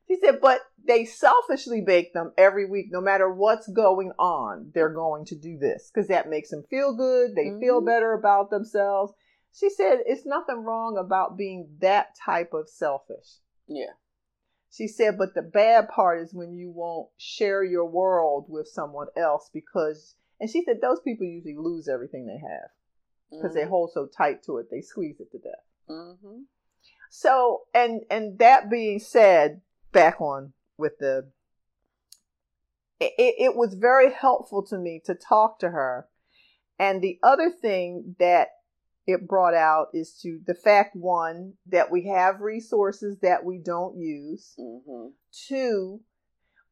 [0.08, 4.72] She said, but they selfishly bake them every week, no matter what's going on.
[4.74, 7.36] They're going to do this because that makes them feel good.
[7.36, 7.86] They feel Mhm.
[7.88, 9.14] better about themselves.
[9.52, 13.40] She said, it's nothing wrong about being that type of selfish.
[13.68, 13.94] yeah.
[14.72, 19.08] She said, but the bad part is when you won't share your world with someone
[19.16, 22.70] else because, and she said, those people usually lose everything they have
[23.32, 25.54] because they hold so tight to it, they squeeze it to death.
[25.90, 26.42] Mm-hmm.
[27.10, 31.32] So, and and that being said, back on with the,
[33.00, 36.08] it, it was very helpful to me to talk to her.
[36.78, 38.50] And the other thing that
[39.08, 43.98] it brought out is to the fact one that we have resources that we don't
[43.98, 44.56] use.
[44.60, 45.10] Mm-hmm.
[45.48, 46.02] Two,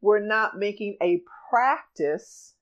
[0.02, 2.56] we're not making a practice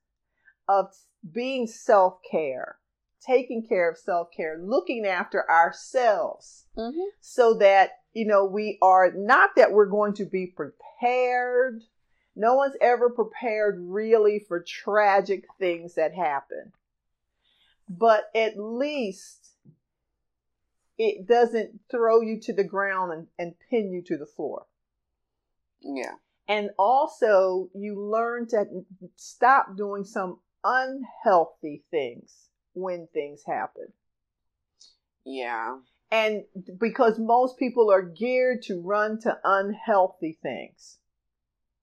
[0.67, 0.87] of
[1.33, 2.77] being self care,
[3.25, 6.99] taking care of self care, looking after ourselves Mm-hmm.
[7.19, 11.81] so that, you know, we are not that we're going to be prepared.
[12.33, 16.71] No one's ever prepared really for tragic things that happen.
[17.89, 19.40] But at least
[21.03, 24.67] it doesn't throw you to the ground and, and pin you to the floor.
[25.81, 26.13] Yeah.
[26.47, 28.65] And also, you learn to
[29.15, 33.87] stop doing some unhealthy things when things happen.
[35.25, 35.79] Yeah.
[36.11, 36.43] And
[36.77, 40.99] because most people are geared to run to unhealthy things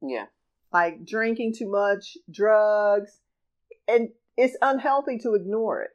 [0.01, 0.27] Yeah.
[0.73, 3.19] like drinking too much, drugs,
[3.89, 5.91] and it's unhealthy to ignore it.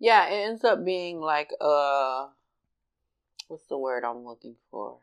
[0.00, 2.30] Yeah, it ends up being like a
[3.54, 4.98] what's the word I'm looking for?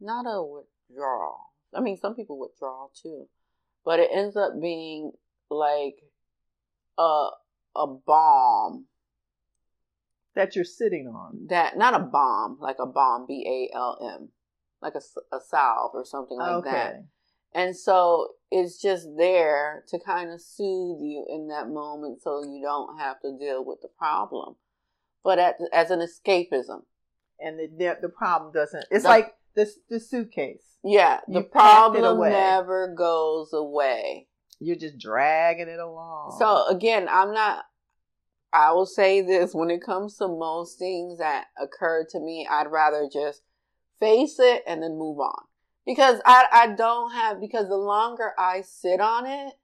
[0.00, 1.40] Not a withdrawal.
[1.74, 3.26] I mean, some people withdraw too,
[3.84, 5.10] but it ends up being
[5.50, 5.96] like
[6.96, 7.30] a
[7.74, 8.86] a bomb
[10.36, 11.48] that you're sitting on.
[11.48, 14.28] that not a bomb, like a bomb, B A L M,
[14.80, 15.00] like a,
[15.34, 16.86] a salve or something like that.
[16.86, 17.00] okay.
[17.52, 22.60] And so it's just there to kind of soothe you in that moment so you
[22.62, 24.54] don't have to deal with the problem.
[25.24, 26.82] But at, as an escapism.
[27.40, 30.62] And the, the, problem doesn't, it's The- like the, the suitcase.
[30.84, 34.28] Yeah, You the problem never goes away.
[34.60, 36.36] You're just dragging it along.
[36.38, 37.64] So again, I'm not
[38.52, 42.70] I will say this when it comes to most things that occur to me, I'd
[42.70, 43.42] rather just
[44.00, 45.44] face it and then move on.
[45.84, 49.54] Because I I don't have because the longer I sit on it,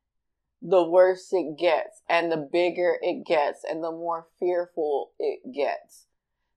[0.63, 6.07] the worse it gets and the bigger it gets and the more fearful it gets.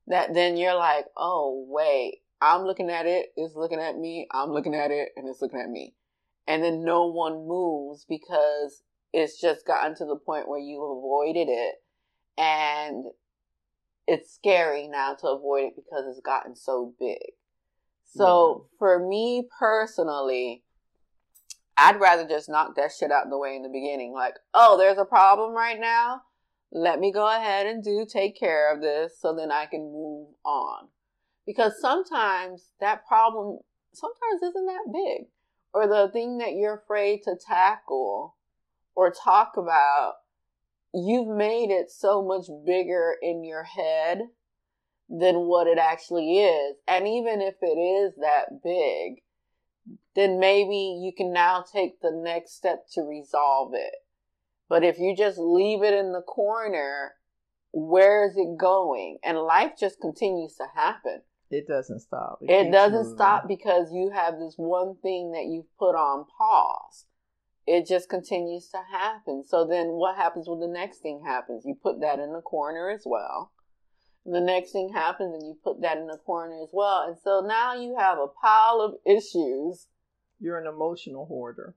[0.08, 4.52] That then you're like, "Oh, wait, I'm looking at it, it's looking at me, I'm
[4.52, 5.96] looking at it and it's looking at me."
[6.48, 11.50] And then no one moves because it's just gotten to the point where you avoided
[11.50, 11.76] it
[12.38, 13.06] and
[14.08, 17.34] it's scary now to avoid it because it's gotten so big.
[18.06, 18.76] So mm-hmm.
[18.80, 20.64] for me personally,
[21.78, 24.14] I'd rather just knock that shit out the way in the beginning.
[24.14, 26.22] Like, oh, there's a problem right now.
[26.72, 30.30] Let me go ahead and do take care of this so then I can move
[30.44, 30.90] on.
[31.46, 33.60] Because sometimes that problem
[33.94, 35.28] sometimes isn't that big.
[35.74, 38.36] Or the thing that you're afraid to tackle
[38.96, 40.14] or talk about,
[40.94, 44.22] you've made it so much bigger in your head
[45.10, 46.78] than what it actually is.
[46.88, 49.22] And even if it is that big,
[50.16, 53.96] then maybe you can now take the next step to resolve it.
[54.70, 57.14] But if you just leave it in the corner,
[57.72, 59.18] where is it going?
[59.24, 61.22] And life just continues to happen.
[61.50, 62.40] It doesn't stop.
[62.42, 63.16] It, it doesn't moving.
[63.16, 67.06] stop because you have this one thing that you've put on pause.
[67.66, 69.44] It just continues to happen.
[69.46, 71.64] So then what happens when the next thing happens?
[71.66, 73.52] You put that in the corner as well.
[74.26, 77.06] The next thing happens and you put that in the corner as well.
[77.08, 79.88] And so now you have a pile of issues.
[80.40, 81.76] You're an emotional hoarder.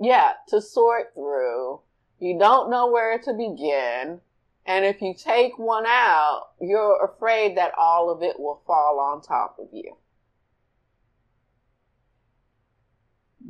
[0.00, 1.80] Yeah, to sort through
[2.20, 4.20] you don't know where to begin.
[4.66, 9.22] And if you take one out, you're afraid that all of it will fall on
[9.22, 9.96] top of you.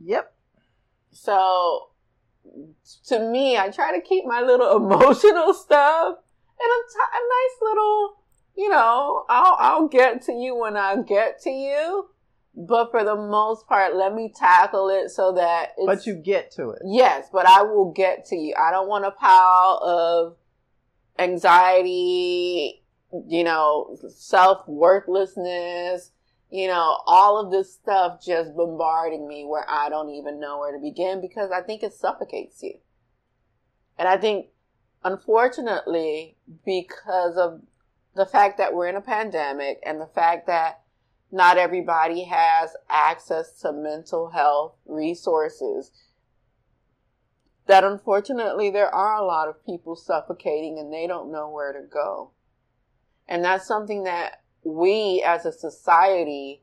[0.04, 0.33] Yep.
[1.11, 1.88] So,
[3.09, 6.16] to me, I try to keep my little emotional stuff
[6.61, 8.16] in a, t- a nice little,
[8.56, 12.09] you know, I'll, I'll get to you when I get to you.
[12.54, 16.70] But for the most part, let me tackle it so that But you get to
[16.70, 16.82] it.
[16.84, 18.54] Yes, but I will get to you.
[18.58, 20.36] I don't want a pile of
[21.18, 22.82] anxiety,
[23.28, 26.10] you know, self worthlessness,
[26.50, 30.72] you know, all of this stuff just bombarding me where I don't even know where
[30.72, 32.74] to begin because I think it suffocates you.
[33.96, 34.46] And I think,
[35.04, 37.60] unfortunately, because of
[38.16, 40.82] the fact that we're in a pandemic and the fact that
[41.32, 45.92] not everybody has access to mental health resources.
[47.66, 51.86] That unfortunately, there are a lot of people suffocating and they don't know where to
[51.86, 52.32] go.
[53.28, 56.62] And that's something that we as a society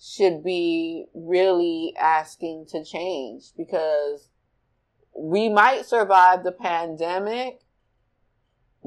[0.00, 4.30] should be really asking to change because
[5.18, 7.60] we might survive the pandemic,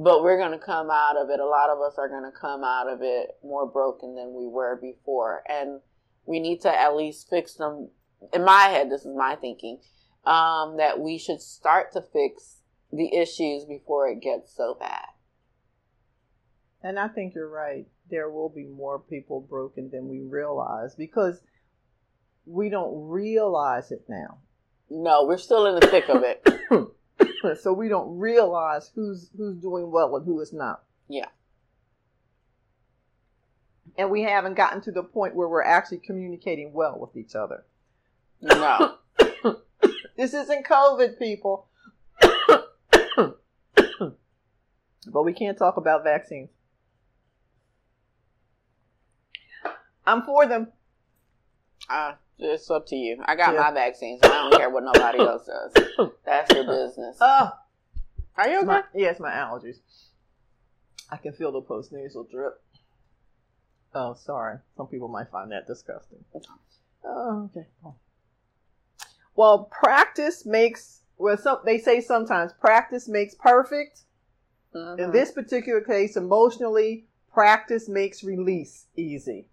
[0.01, 1.41] but we're going to come out of it.
[1.41, 4.47] A lot of us are going to come out of it more broken than we
[4.47, 5.43] were before.
[5.49, 5.81] And
[6.25, 7.89] we need to at least fix them.
[8.33, 9.79] In my head, this is my thinking,
[10.25, 12.61] um, that we should start to fix
[12.93, 15.05] the issues before it gets so bad.
[16.81, 17.85] And I think you're right.
[18.09, 21.41] There will be more people broken than we realize because
[22.45, 24.37] we don't realize it now.
[24.89, 26.47] No, we're still in the thick of it.
[27.61, 30.83] so we don't realize who's who's doing well and who is not.
[31.07, 31.27] Yeah.
[33.97, 37.65] And we haven't gotten to the point where we're actually communicating well with each other.
[38.41, 38.95] No.
[40.17, 41.67] this isn't COVID, people.
[45.07, 46.49] but we can't talk about vaccines.
[50.05, 50.67] I'm for them.
[51.89, 53.21] Uh, it's up to you.
[53.25, 53.61] I got yeah.
[53.61, 54.19] my vaccines.
[54.23, 56.11] I don't care what nobody else does.
[56.25, 57.17] That's your business.
[57.19, 57.51] Oh,
[58.37, 58.65] are you okay?
[58.65, 59.79] My, yeah, it's my allergies.
[61.09, 62.61] I can feel the post nasal drip.
[63.93, 64.59] Oh, sorry.
[64.77, 66.23] Some people might find that disgusting.
[67.03, 67.67] Oh, okay.
[67.83, 67.95] Oh.
[69.35, 71.37] Well, practice makes well.
[71.37, 74.01] Some they say sometimes practice makes perfect.
[74.75, 75.01] Mm-hmm.
[75.01, 79.47] In this particular case, emotionally, practice makes release easy.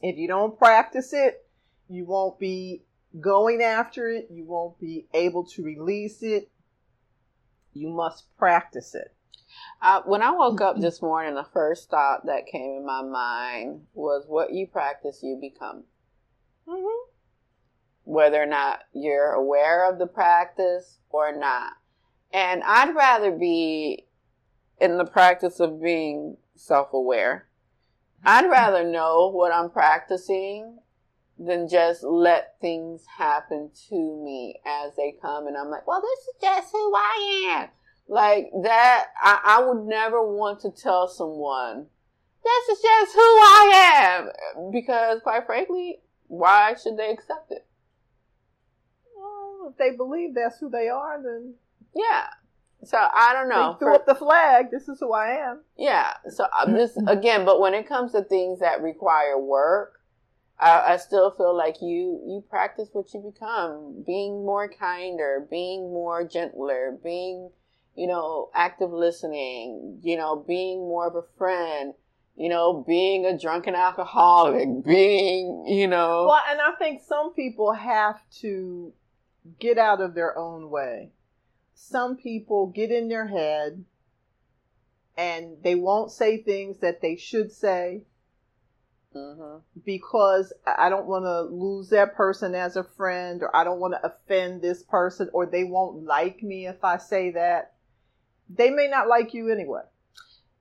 [0.00, 1.44] If you don't practice it,
[1.88, 2.82] you won't be
[3.20, 4.28] going after it.
[4.30, 6.50] You won't be able to release it.
[7.74, 9.14] You must practice it.
[9.80, 13.86] Uh, when I woke up this morning, the first thought that came in my mind
[13.94, 15.84] was what you practice, you become.
[16.68, 17.10] Mm-hmm.
[18.04, 21.72] Whether or not you're aware of the practice or not.
[22.32, 24.06] And I'd rather be
[24.80, 27.47] in the practice of being self aware
[28.24, 30.78] I'd rather know what I'm practicing
[31.38, 35.46] than just let things happen to me as they come.
[35.46, 37.68] And I'm like, well, this is just who I am.
[38.08, 41.86] Like that, I, I would never want to tell someone,
[42.42, 43.72] this is just who I
[44.16, 44.72] am.
[44.72, 47.66] Because quite frankly, why should they accept it?
[49.16, 51.54] Well, if they believe that's who they are, then.
[51.94, 52.26] Yeah.
[52.84, 53.72] So I don't know.
[53.72, 54.70] They threw For, up the flag.
[54.70, 55.60] This is who I am.
[55.76, 56.14] Yeah.
[56.30, 60.00] So I'm just again, but when it comes to things that require work,
[60.60, 65.92] I, I, still feel like you you practice what you become, being more kinder, being
[65.92, 67.50] more gentler, being
[67.96, 71.94] you know active listening, you know being more of a friend.
[72.40, 76.26] You know, being a drunken alcoholic, being, you know.
[76.28, 78.92] Well, and I think some people have to
[79.58, 81.10] get out of their own way
[81.80, 83.84] some people get in their head
[85.16, 88.02] and they won't say things that they should say
[89.14, 89.60] Mm-hmm.
[89.86, 93.94] because I don't want to lose that person as a friend or I don't want
[93.94, 97.72] to offend this person or they won't like me if I say that.
[98.50, 99.80] They may not like you anyway.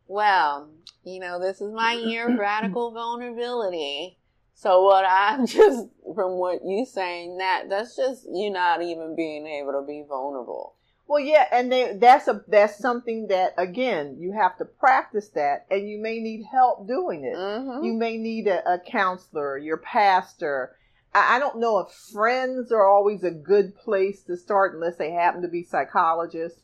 [0.08, 0.70] Well,
[1.04, 4.18] you know, this is my year of radical vulnerability.
[4.54, 9.46] So what I'm just from what you saying that that's just you not even being
[9.46, 10.76] able to be vulnerable.
[11.10, 15.66] Well, yeah, and they, that's a that's something that again you have to practice that,
[15.72, 17.36] and you may need help doing it.
[17.36, 17.86] Mm-hmm.
[17.86, 20.76] You may need a, a counselor, your pastor.
[21.14, 25.12] I, I don't know if friends are always a good place to start unless they
[25.12, 26.62] happen to be psychologists,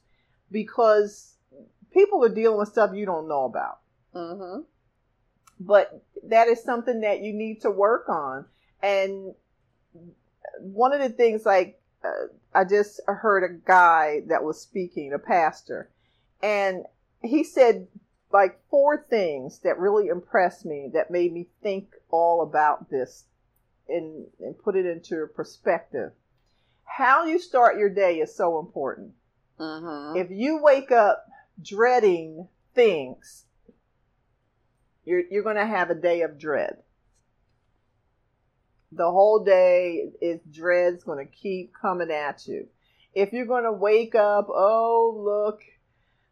[0.51, 1.35] because
[1.93, 3.79] people are dealing with stuff you don't know about.
[4.13, 4.61] mm-hmm.
[5.59, 8.45] But that is something that you need to work on.
[8.81, 9.35] And
[10.59, 15.19] one of the things, like uh, I just heard a guy that was speaking, a
[15.19, 15.89] pastor,
[16.41, 16.85] and
[17.21, 17.87] he said
[18.31, 23.25] like four things that really impressed me that made me think all about this
[23.87, 26.11] and, and put it into perspective.
[26.83, 29.13] How you start your day is so important.
[29.59, 30.17] Mm-hmm.
[30.17, 31.27] If you wake up
[31.61, 33.45] dreading things,
[35.05, 36.77] you're you're going to have a day of dread.
[38.95, 42.67] The whole day is dread's going to keep coming at you.
[43.13, 45.61] If you're going to wake up, oh look,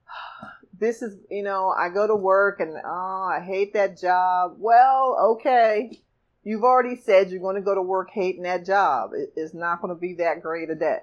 [0.79, 4.55] this is you know I go to work and oh I hate that job.
[4.57, 5.99] Well, okay,
[6.43, 9.11] you've already said you're going to go to work hating that job.
[9.35, 10.99] It's not going to be that great a day.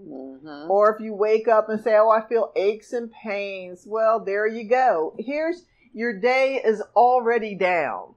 [0.00, 0.70] Mm-hmm.
[0.70, 4.46] Or if you wake up and say, Oh, I feel aches and pains, well, there
[4.46, 5.14] you go.
[5.18, 8.15] Here's your day is already down.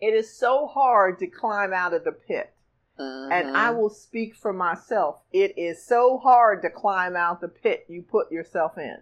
[0.00, 2.52] It is so hard to climb out of the pit.
[2.98, 3.78] And I uh-huh.
[3.78, 5.20] will speak for myself.
[5.32, 8.98] It is so hard to climb out the pit you put yourself in.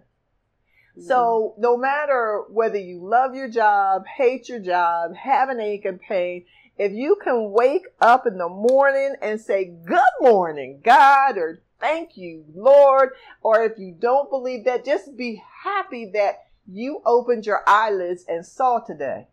[1.05, 1.61] So, mm-hmm.
[1.61, 6.45] no matter whether you love your job, hate your job, have an ache and pain,
[6.77, 12.15] if you can wake up in the morning and say, Good morning, God, or thank
[12.15, 13.09] you, Lord,
[13.41, 18.45] or if you don't believe that, just be happy that you opened your eyelids and
[18.45, 19.27] saw today.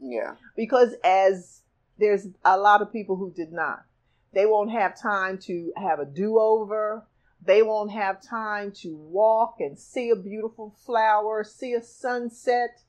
[0.00, 0.34] Yeah.
[0.56, 1.62] Because as
[1.98, 3.84] there's a lot of people who did not,
[4.32, 7.06] they won't have time to have a do over.
[7.42, 12.82] They won't have time to walk and see a beautiful flower, see a sunset.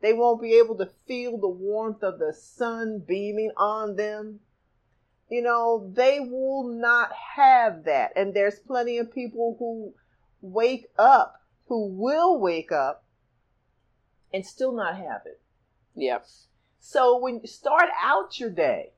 [0.00, 4.40] They won't be able to feel the warmth of the sun beaming on them.
[5.30, 8.12] You know, they will not have that.
[8.14, 9.94] And there's plenty of people who
[10.40, 13.04] wake up, who will wake up
[14.32, 15.40] and still not have it.
[15.98, 16.26] Yep.
[16.80, 18.92] So when you start out your day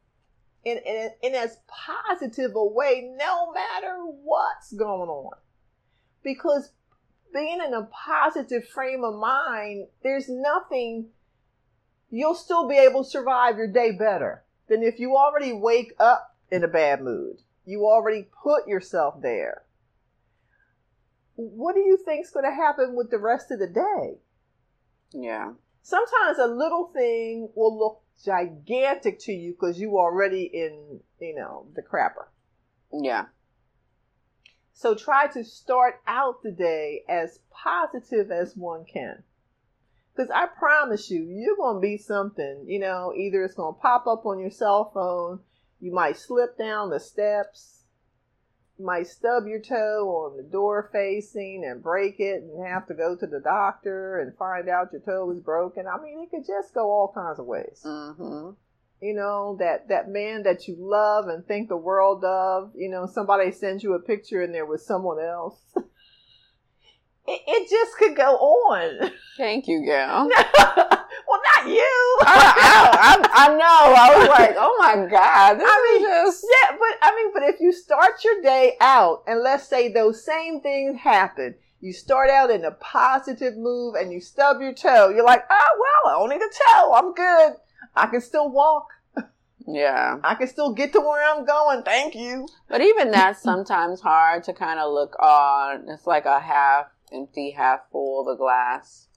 [0.64, 5.32] in, in, in as positive a way, no matter what's going on,
[6.22, 6.72] because
[7.32, 11.09] being in a positive frame of mind, there's nothing,
[12.11, 16.36] you'll still be able to survive your day better than if you already wake up
[16.51, 17.38] in a bad mood.
[17.64, 19.62] You already put yourself there.
[21.36, 24.18] What do you think's going to happen with the rest of the day?
[25.12, 25.53] Yeah.
[25.83, 31.66] Sometimes a little thing will look gigantic to you because you already in you know
[31.74, 32.26] the crapper
[32.93, 33.26] Yeah.
[34.74, 39.22] so try to start out the day as positive as one can
[40.14, 43.81] because i promise you you're going to be something you know either it's going to
[43.81, 45.41] pop up on your cell phone
[45.81, 47.80] you might slip down the steps
[48.81, 53.16] might stub your toe on the door facing and break it and have to go
[53.16, 55.87] to the doctor and find out your toe is broken.
[55.87, 57.83] I mean, it could just go all kinds of ways.
[57.85, 58.51] Mm-hmm.
[59.03, 63.07] You know, that, that man that you love and think the world of, you know,
[63.07, 65.59] somebody sends you a picture and there was someone else.
[67.26, 69.10] it, it just could go on.
[69.36, 70.28] Thank you, gal.
[70.28, 72.18] well, not you.
[72.22, 73.94] I, I, I, I know.
[73.96, 75.54] I was like, oh my God.
[75.54, 76.46] This I is just.
[76.50, 80.24] Yeah, but I mean, but if you start your day out and let's say those
[80.24, 85.08] same things happen, you start out in a positive move and you stub your toe,
[85.08, 86.92] you're like, oh, well, I only the toe.
[86.94, 87.54] I'm good.
[87.96, 88.88] I can still walk.
[89.66, 90.18] Yeah.
[90.24, 91.82] I can still get to where I'm going.
[91.82, 92.48] Thank you.
[92.68, 95.88] But even that's sometimes hard to kind of look on.
[95.88, 99.08] It's like a half empty, half full of the glass.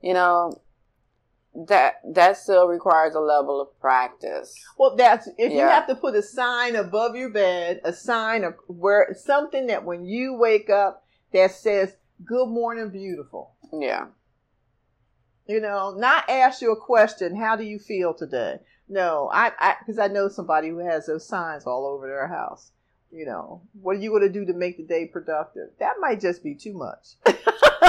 [0.00, 0.60] You know,
[1.54, 4.54] that that still requires a level of practice.
[4.78, 8.54] Well, that's if you have to put a sign above your bed, a sign of
[8.66, 13.54] where something that when you wake up that says, Good morning, beautiful.
[13.72, 14.06] Yeah.
[15.46, 18.58] You know, not ask you a question, how do you feel today?
[18.88, 22.70] No, I, I, because I know somebody who has those signs all over their house.
[23.14, 25.68] You know, what are you going to do to make the day productive?
[25.78, 27.14] That might just be too much.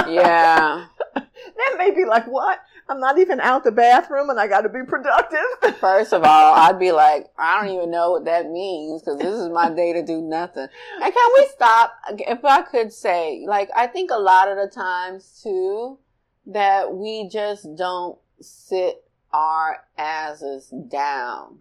[0.08, 0.86] Yeah.
[1.14, 2.60] that may be like, what?
[2.88, 5.40] I'm not even out the bathroom and I got to be productive.
[5.80, 9.34] First of all, I'd be like, I don't even know what that means because this
[9.34, 10.68] is my day to do nothing.
[11.02, 11.94] And can we stop?
[12.18, 15.98] If I could say, like, I think a lot of the times too,
[16.46, 19.02] that we just don't sit
[19.32, 21.58] our asses down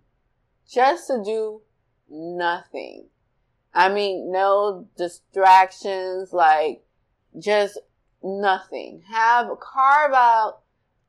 [0.69, 1.61] just to do
[2.09, 3.05] nothing.
[3.75, 6.85] I mean, no distractions, like
[7.37, 7.77] just
[8.23, 9.03] nothing.
[9.11, 10.61] Have carve out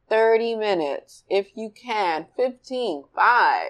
[0.09, 3.67] 30 minutes if you can, 15, 5.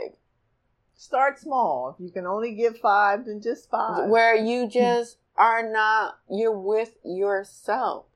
[0.94, 1.94] Start small.
[1.99, 4.09] If you can only give five, then just five.
[4.09, 8.07] Where you just are not, you're with yourself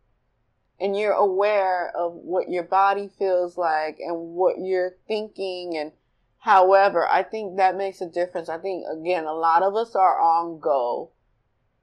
[0.80, 5.92] and you're aware of what your body feels like and what you're thinking and
[6.40, 10.20] however i think that makes a difference i think again a lot of us are
[10.20, 11.10] on go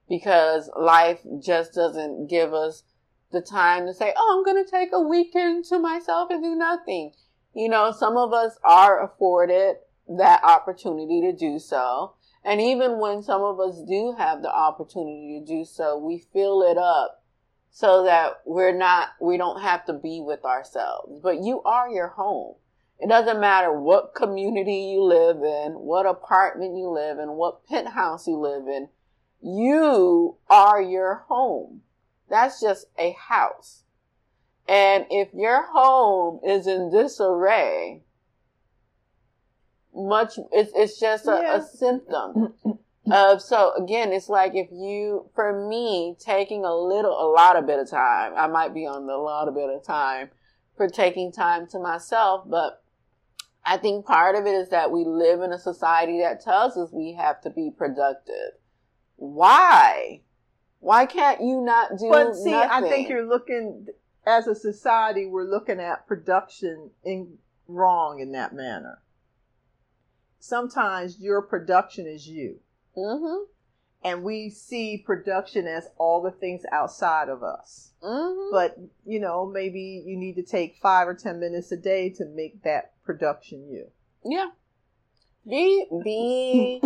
[0.10, 2.84] because life just doesn't give us
[3.32, 6.56] the time to say oh i'm going to take a weekend to myself and do
[6.56, 7.12] nothing
[7.54, 9.76] you know some of us are afforded
[10.08, 15.40] that opportunity to do so and even when some of us do have the opportunity
[15.40, 17.18] to do so we fill it up
[17.78, 21.20] so that we're not, we don't have to be with ourselves.
[21.22, 22.56] But you are your home.
[23.00, 28.28] It doesn't matter what community you live in, what apartment you live in, what penthouse
[28.28, 28.90] you live in.
[29.42, 31.82] You are your home.
[32.30, 33.84] That's just a house.
[34.68, 38.04] And if your home is in disarray,
[39.96, 41.56] much, it's, it's just a, yeah.
[41.58, 42.54] a symptom
[43.10, 47.66] Uh, so again, it's like if you, for me, taking a little, a lot of
[47.66, 50.30] bit of time, I might be on a lot of bit of time
[50.76, 52.84] for taking time to myself, but
[53.70, 56.90] I think part of it is that we live in a society that tells us
[56.94, 58.54] we have to be productive.
[59.18, 60.22] Why?
[60.80, 62.28] Why can't you not do nothing?
[62.28, 62.86] But see, nothing?
[62.86, 63.88] I think you're looking,
[64.26, 69.02] as a society, we're looking at production in wrong in that manner.
[70.40, 72.62] Sometimes your production is you.
[72.96, 73.44] Mm-hmm.
[74.02, 77.92] And we see production as all the things outside of us.
[78.02, 78.54] Mm-hmm.
[78.54, 82.26] But, you know, maybe you need to take five or 10 minutes a day to
[82.26, 83.88] make that production you.
[84.24, 84.50] Yeah.
[85.50, 86.82] Be, be,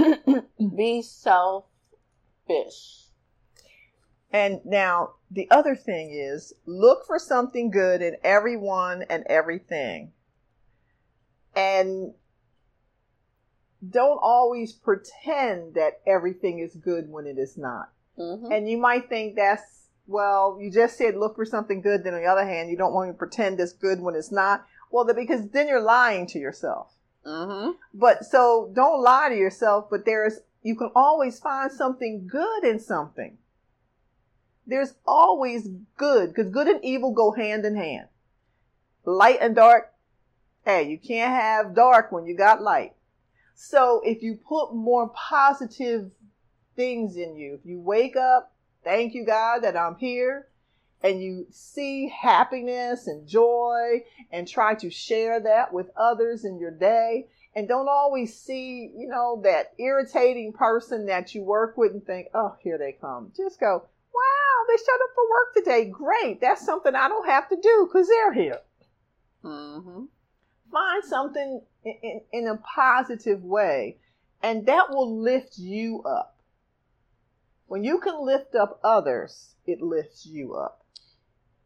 [0.77, 1.65] be selfish.
[4.31, 10.13] And now the other thing is look for something good in everyone and everything.
[11.55, 12.13] And
[13.87, 17.89] don't always pretend that everything is good when it is not.
[18.17, 18.51] Mm-hmm.
[18.51, 22.03] And you might think that's, well, you just said look for something good.
[22.03, 24.65] Then on the other hand, you don't want to pretend it's good when it's not.
[24.91, 26.93] Well, because then you're lying to yourself.
[27.25, 27.71] Mm-hmm.
[27.93, 32.79] But so don't lie to yourself, but there's, you can always find something good in
[32.79, 33.37] something.
[34.67, 35.67] There's always
[35.97, 38.07] good because good and evil go hand in hand.
[39.05, 39.93] Light and dark.
[40.65, 42.93] Hey, you can't have dark when you got light.
[43.55, 46.11] So if you put more positive
[46.75, 50.47] things in you, if you wake up, thank you, God, that I'm here,
[51.03, 56.71] and you see happiness and joy and try to share that with others in your
[56.71, 62.05] day, and don't always see, you know, that irritating person that you work with and
[62.05, 63.31] think, oh, here they come.
[63.35, 65.89] Just go, wow, they showed up for work today.
[65.89, 66.39] Great.
[66.39, 68.59] That's something I don't have to do because they're here.
[69.43, 70.03] Mm-hmm
[70.71, 73.97] find something in, in, in a positive way,
[74.41, 76.37] and that will lift you up.
[77.67, 80.80] When you can lift up others, it lifts you up.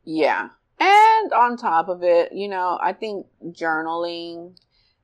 [0.06, 0.50] Yeah.
[0.80, 4.58] And on top of it, you know, I think journaling,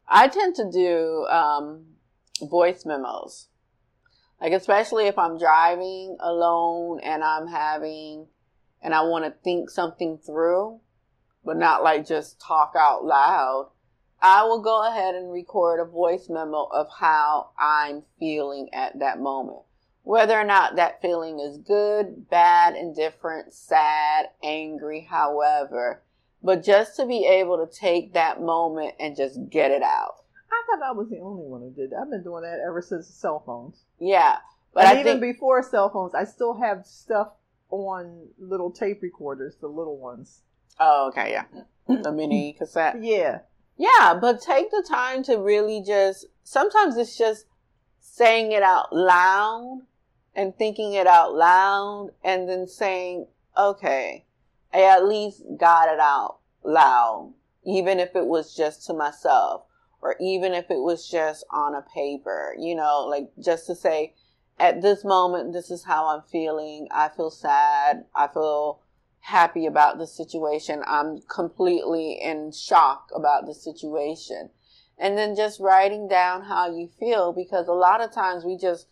[0.07, 1.85] I tend to do um,
[2.41, 3.47] voice memos.
[4.39, 8.27] Like, especially if I'm driving alone and I'm having,
[8.81, 10.81] and I want to think something through,
[11.45, 13.69] but not like just talk out loud.
[14.21, 19.19] I will go ahead and record a voice memo of how I'm feeling at that
[19.19, 19.61] moment.
[20.03, 26.01] Whether or not that feeling is good, bad, indifferent, sad, angry, however.
[26.43, 30.15] But just to be able to take that moment and just get it out.
[30.51, 31.99] I thought I was the only one who did that.
[32.01, 33.83] I've been doing that ever since cell phones.
[33.99, 34.37] Yeah.
[34.73, 37.29] But and I even think, before cell phones, I still have stuff
[37.69, 40.41] on little tape recorders, the little ones.
[40.79, 41.45] Oh, okay, yeah.
[42.03, 43.03] The mini cassette.
[43.03, 43.39] Yeah.
[43.77, 47.45] Yeah, but take the time to really just, sometimes it's just
[47.99, 49.81] saying it out loud
[50.35, 53.27] and thinking it out loud and then saying,
[53.57, 54.25] okay,
[54.73, 57.33] I at least got it out loud,
[57.65, 59.63] even if it was just to myself
[60.01, 64.13] or even if it was just on a paper, you know, like just to say,
[64.59, 66.87] at this moment, this is how I'm feeling.
[66.91, 68.05] I feel sad.
[68.15, 68.81] I feel
[69.19, 70.83] happy about the situation.
[70.85, 74.49] I'm completely in shock about the situation.
[74.97, 78.87] And then just writing down how you feel because a lot of times we just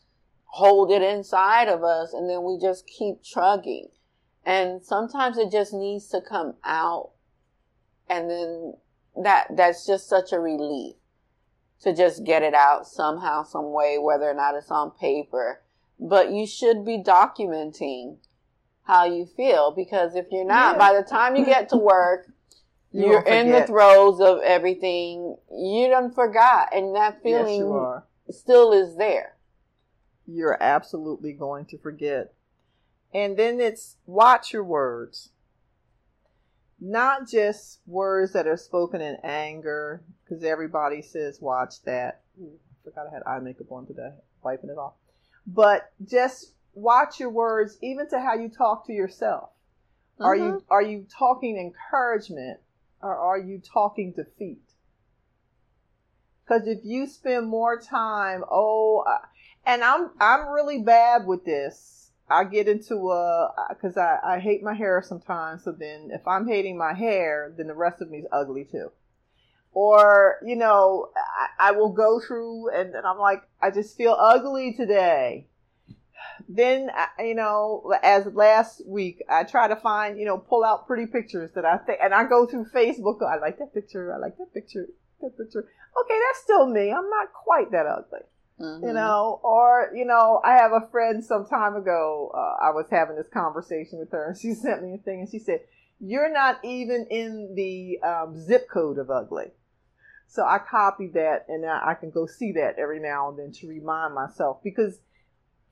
[0.52, 3.88] hold it inside of us and then we just keep trugging.
[4.45, 7.12] And sometimes it just needs to come out.
[8.10, 8.74] And then
[9.24, 10.95] that, that's just such a relief
[11.82, 15.62] to just get it out somehow, some way, whether or not it's on paper.
[16.00, 18.18] But you should be documenting
[18.84, 20.78] how you feel because if you're not, yeah.
[20.80, 22.28] by the time you get to work,
[22.91, 25.38] you are in the throes of everything.
[25.52, 29.36] You done forgot, and that feeling yes, still is there.
[30.32, 32.34] You're absolutely going to forget.
[33.13, 35.30] And then it's watch your words.
[36.80, 42.21] Not just words that are spoken in anger, because everybody says watch that.
[42.39, 44.11] Ooh, I forgot I had eye makeup on today,
[44.43, 44.93] wiping it off.
[45.45, 49.49] But just watch your words, even to how you talk to yourself.
[50.15, 50.23] Mm-hmm.
[50.23, 50.71] Are you mm-hmm.
[50.71, 52.59] are you talking encouragement
[53.01, 54.61] or are you talking defeat?
[56.43, 59.03] Because if you spend more time, oh,
[59.70, 62.11] and I'm I'm really bad with this.
[62.30, 65.63] I get into a because I I hate my hair sometimes.
[65.63, 68.91] So then if I'm hating my hair, then the rest of me is ugly too.
[69.72, 74.17] Or you know, I, I will go through and, and I'm like, I just feel
[74.20, 75.47] ugly today
[76.49, 76.89] then
[77.20, 81.51] you know as last week i try to find you know pull out pretty pictures
[81.53, 84.53] that i think and i go through facebook i like that picture i like that
[84.53, 84.88] picture
[85.22, 85.61] that picture
[86.01, 88.20] okay that's still me i'm not quite that ugly
[88.60, 88.86] mm-hmm.
[88.86, 92.86] you know or you know i have a friend some time ago uh, i was
[92.91, 95.60] having this conversation with her and she sent me a thing and she said
[95.99, 99.47] you're not even in the um, zip code of ugly
[100.28, 103.68] so i copied that and I can go see that every now and then to
[103.68, 104.99] remind myself because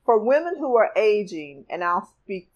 [0.08, 2.50] for women who are aging, and I'll speak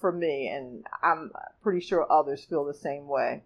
[0.00, 3.42] for me, and I'm pretty sure others feel the same way.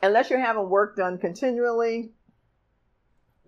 [0.00, 2.12] Unless you're having work done continually,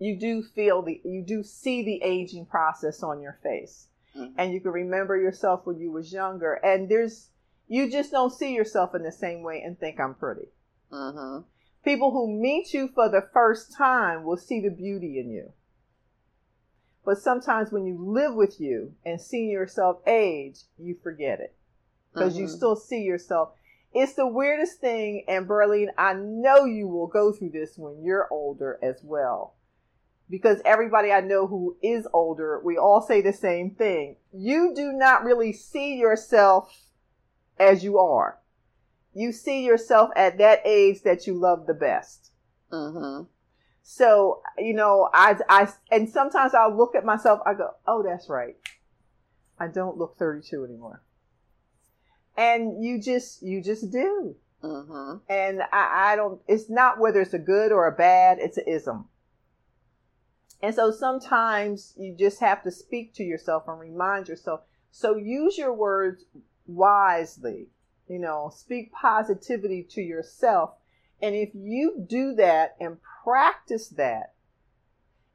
[0.01, 3.85] you do feel the you do see the aging process on your face.
[4.17, 4.33] Mm-hmm.
[4.35, 6.53] And you can remember yourself when you was younger.
[6.53, 7.29] And there's
[7.67, 10.47] you just don't see yourself in the same way and think I'm pretty.
[10.91, 11.43] Mm-hmm.
[11.85, 15.51] People who meet you for the first time will see the beauty in you.
[17.05, 21.55] But sometimes when you live with you and see yourself age, you forget it
[22.11, 22.43] because mm-hmm.
[22.43, 23.49] you still see yourself.
[23.93, 28.27] It's the weirdest thing, and Berlin, I know you will go through this when you're
[28.31, 29.55] older as well.
[30.31, 34.15] Because everybody I know who is older, we all say the same thing.
[34.31, 36.73] You do not really see yourself
[37.59, 38.39] as you are.
[39.13, 42.31] You see yourself at that age that you love the best.
[42.71, 43.25] Mm-hmm.
[43.83, 48.29] So, you know, I, I, and sometimes I'll look at myself, I go, oh, that's
[48.29, 48.55] right.
[49.59, 51.03] I don't look 32 anymore.
[52.37, 54.35] And you just, you just do.
[54.63, 55.17] Mm-hmm.
[55.27, 58.63] And I, I don't, it's not whether it's a good or a bad, it's an
[58.67, 59.09] ism.
[60.61, 64.61] And so sometimes you just have to speak to yourself and remind yourself.
[64.91, 66.25] So use your words
[66.67, 67.67] wisely.
[68.07, 70.71] You know, speak positivity to yourself.
[71.21, 74.33] And if you do that and practice that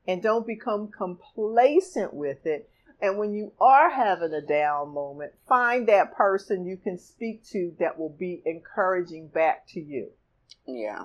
[0.06, 2.70] and don't become complacent with it.
[3.00, 7.74] And when you are having a down moment, find that person you can speak to
[7.78, 10.10] that will be encouraging back to you.
[10.66, 11.04] Yeah.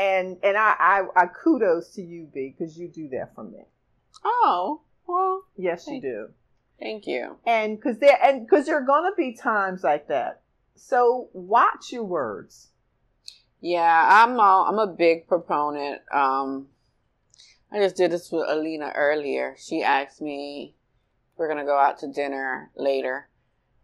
[0.00, 3.64] And and I I, I kudos to you, B, because you do that for me.
[4.24, 5.42] Oh well.
[5.56, 6.28] Yes, thank, you do.
[6.78, 7.36] Thank you.
[7.46, 10.40] And because there and because there are gonna be times like that.
[10.74, 12.68] So watch your words.
[13.60, 16.00] Yeah, I'm a, I'm a big proponent.
[16.10, 16.68] Um,
[17.70, 19.54] I just did this with Alina earlier.
[19.58, 20.76] She asked me
[21.36, 23.28] we're gonna go out to dinner later,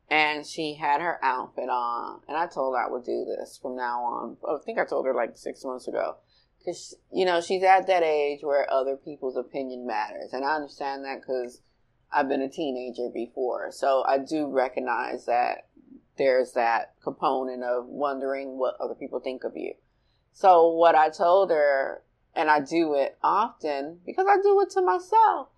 [0.09, 3.77] and she had her outfit on, and I told her I would do this from
[3.77, 4.37] now on.
[4.49, 6.17] I think I told her like six months ago,
[6.59, 11.05] because you know she's at that age where other people's opinion matters, and I understand
[11.05, 11.61] that because
[12.13, 15.67] I've been a teenager before, so I do recognize that
[16.19, 19.75] there's that component of wondering what other people think of you.
[20.33, 22.03] So what I told her,
[22.35, 25.49] and I do it often because I do it to myself.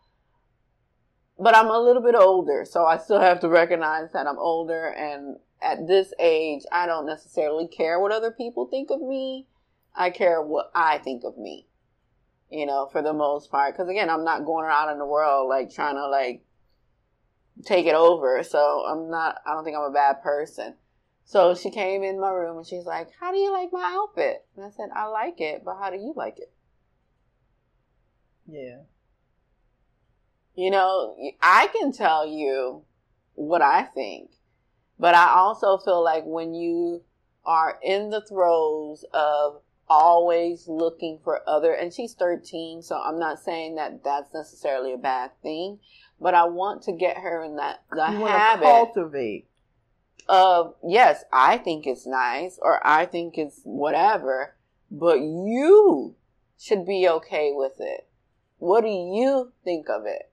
[1.39, 4.89] But I'm a little bit older, so I still have to recognize that I'm older
[4.89, 9.47] and at this age, I don't necessarily care what other people think of me.
[9.95, 11.67] I care what I think of me.
[12.51, 13.75] You know, for the most part.
[13.75, 16.45] Because again, I'm not going around in the world like trying to like
[17.65, 18.43] take it over.
[18.43, 20.75] So I'm not, I don't think I'm a bad person.
[21.25, 24.47] So she came in my room and she's like, How do you like my outfit?
[24.57, 26.53] And I said, I like it, but how do you like it?
[28.47, 28.79] Yeah.
[30.59, 32.83] You know, I can tell you
[33.35, 34.33] what I think,
[34.99, 37.05] but I also feel like when you
[37.47, 43.39] are in the throes of always looking for other, and she's 13, so I'm not
[43.39, 45.79] saying that that's necessarily a bad thing,
[46.21, 49.47] but I want to get her in that the you habit cultivate
[50.29, 54.57] of yes, I think it's nice or I think it's whatever,
[54.91, 56.17] but you
[56.59, 58.09] should be okay with it.
[58.59, 60.28] What do you think of it?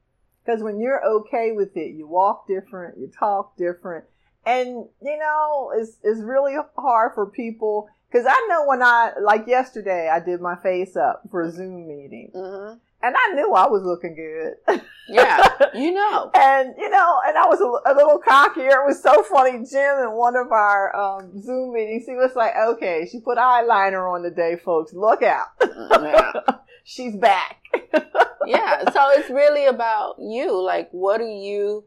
[0.45, 4.05] Because when you're okay with it, you walk different, you talk different.
[4.45, 7.87] And, you know, it's, it's really hard for people.
[8.11, 11.87] Because I know when I, like yesterday, I did my face up for a Zoom
[11.87, 12.31] meeting.
[12.35, 12.77] Mm-hmm.
[13.01, 14.81] And I knew I was looking good.
[15.07, 16.31] Yeah, you know.
[16.33, 18.83] and, you know, and I was a, a, little cockier.
[18.83, 19.63] It was so funny.
[19.69, 24.11] Jim, in one of our um, Zoom meetings, he was like, okay, she put eyeliner
[24.11, 24.93] on today, folks.
[24.93, 25.47] Look out.
[25.61, 26.31] Yeah.
[26.87, 27.63] She's back.
[28.45, 28.87] yeah.
[28.91, 30.61] So it's really about you.
[30.61, 31.85] Like, what do you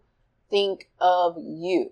[0.51, 1.91] think of you?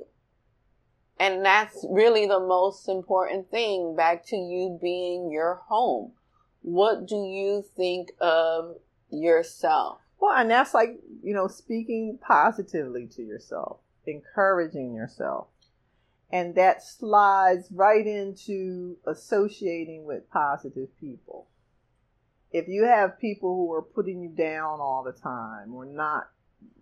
[1.19, 6.15] And that's really the most important thing back to you being your home.
[6.63, 8.75] What do you think of
[9.09, 10.01] yourself?
[10.19, 15.47] Well, and that's like, you know, speaking positively to yourself, encouraging yourself.
[16.29, 21.47] And that slides right into associating with positive people.
[22.53, 26.29] If you have people who are putting you down all the time or not,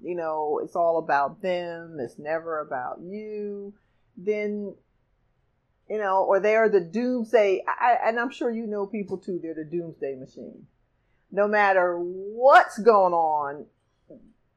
[0.02, 3.74] you know, it's all about them, it's never about you,
[4.16, 4.74] then
[5.88, 7.62] you know, or they're the doomsday.
[7.66, 9.38] I, and I'm sure you know people too.
[9.42, 10.66] They're the doomsday machine
[11.34, 13.66] no matter what's going on,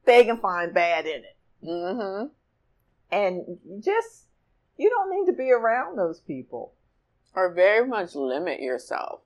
[0.06, 1.36] they can find bad in it.
[1.66, 2.28] Mm-hmm.
[3.12, 4.28] And just,
[4.78, 6.74] you don't need to be around those people.
[7.34, 9.22] Or very much limit yourself.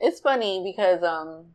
[0.00, 1.46] It's funny because, um,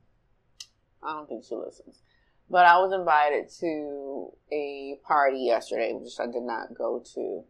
[1.02, 2.02] I don't think she listens,
[2.50, 7.44] but I was invited to a party yesterday, which I did not go to.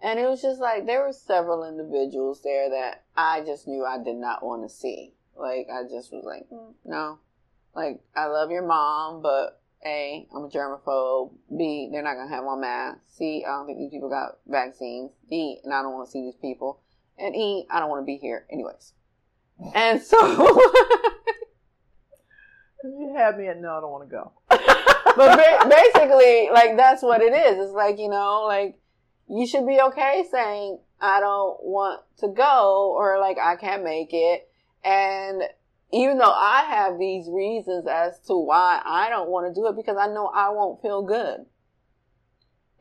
[0.00, 4.02] And it was just like, there were several individuals there that I just knew I
[4.02, 5.14] did not want to see.
[5.36, 7.18] Like, I just was like, mm, no,
[7.74, 11.32] like, I love your mom, but A, I'm a germaphobe.
[11.56, 13.00] B, they're not gonna have my mask.
[13.06, 15.12] C, I don't think these people got vaccines.
[15.28, 16.80] D, and I don't want to see these people.
[17.18, 18.92] And E, I don't want to be here, anyways.
[19.74, 20.16] And so,
[22.84, 24.32] you had me at no, I don't want to go.
[25.16, 27.58] but basically, like that's what it is.
[27.64, 28.78] It's like you know, like
[29.28, 34.10] you should be okay saying I don't want to go or like I can't make
[34.12, 34.48] it,
[34.84, 35.42] and
[35.92, 39.76] even though I have these reasons as to why I don't want to do it
[39.76, 41.46] because I know I won't feel good.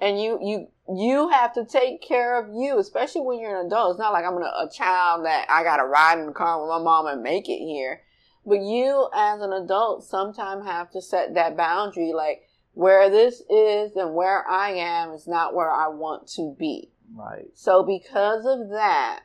[0.01, 3.91] And you, you, you have to take care of you, especially when you're an adult.
[3.91, 6.61] It's not like I'm a, a child that I got to ride in the car
[6.61, 8.01] with my mom and make it here.
[8.45, 13.95] But you as an adult sometimes have to set that boundary like where this is
[13.95, 16.91] and where I am is not where I want to be.
[17.15, 17.47] Right.
[17.55, 19.21] So because of that,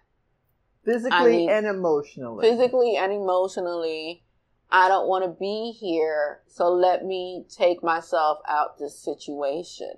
[0.84, 2.48] physically I mean, and emotionally.
[2.48, 4.24] Physically and emotionally,
[4.70, 9.92] I don't want to be here, so let me take myself out of this situation.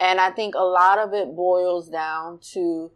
[0.00, 2.90] And I think a lot of it boils down to,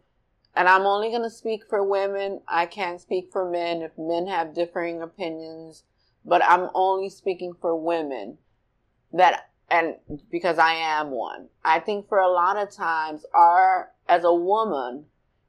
[0.55, 2.41] and I'm only going to speak for women.
[2.47, 5.83] I can't speak for men if men have differing opinions,
[6.25, 8.39] but I'm only speaking for women
[9.13, 9.97] that, and
[10.31, 15.05] because I am one, I think for a lot of times our, as a woman,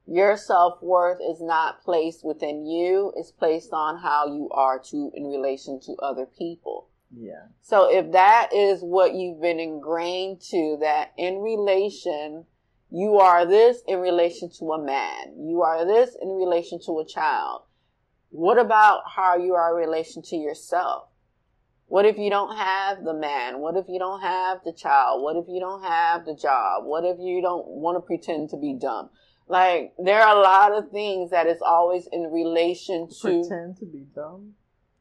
[0.06, 5.26] your self-worth is not placed within you it's placed on how you are to in
[5.26, 11.12] relation to other people yeah so if that is what you've been ingrained to that
[11.16, 12.44] in relation
[12.90, 17.06] you are this in relation to a man you are this in relation to a
[17.06, 17.62] child
[18.30, 21.08] what about how you are in relation to yourself
[21.88, 23.60] what if you don't have the man?
[23.60, 25.22] What if you don't have the child?
[25.22, 26.84] What if you don't have the job?
[26.84, 29.10] What if you don't want to pretend to be dumb?
[29.48, 33.86] Like there are a lot of things that is always in relation to pretend to
[33.86, 34.54] be dumb.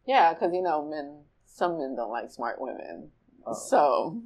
[0.06, 1.24] Yeah, because you know, men.
[1.56, 3.10] Some men don't like smart women,
[3.46, 3.54] oh.
[3.54, 4.22] so.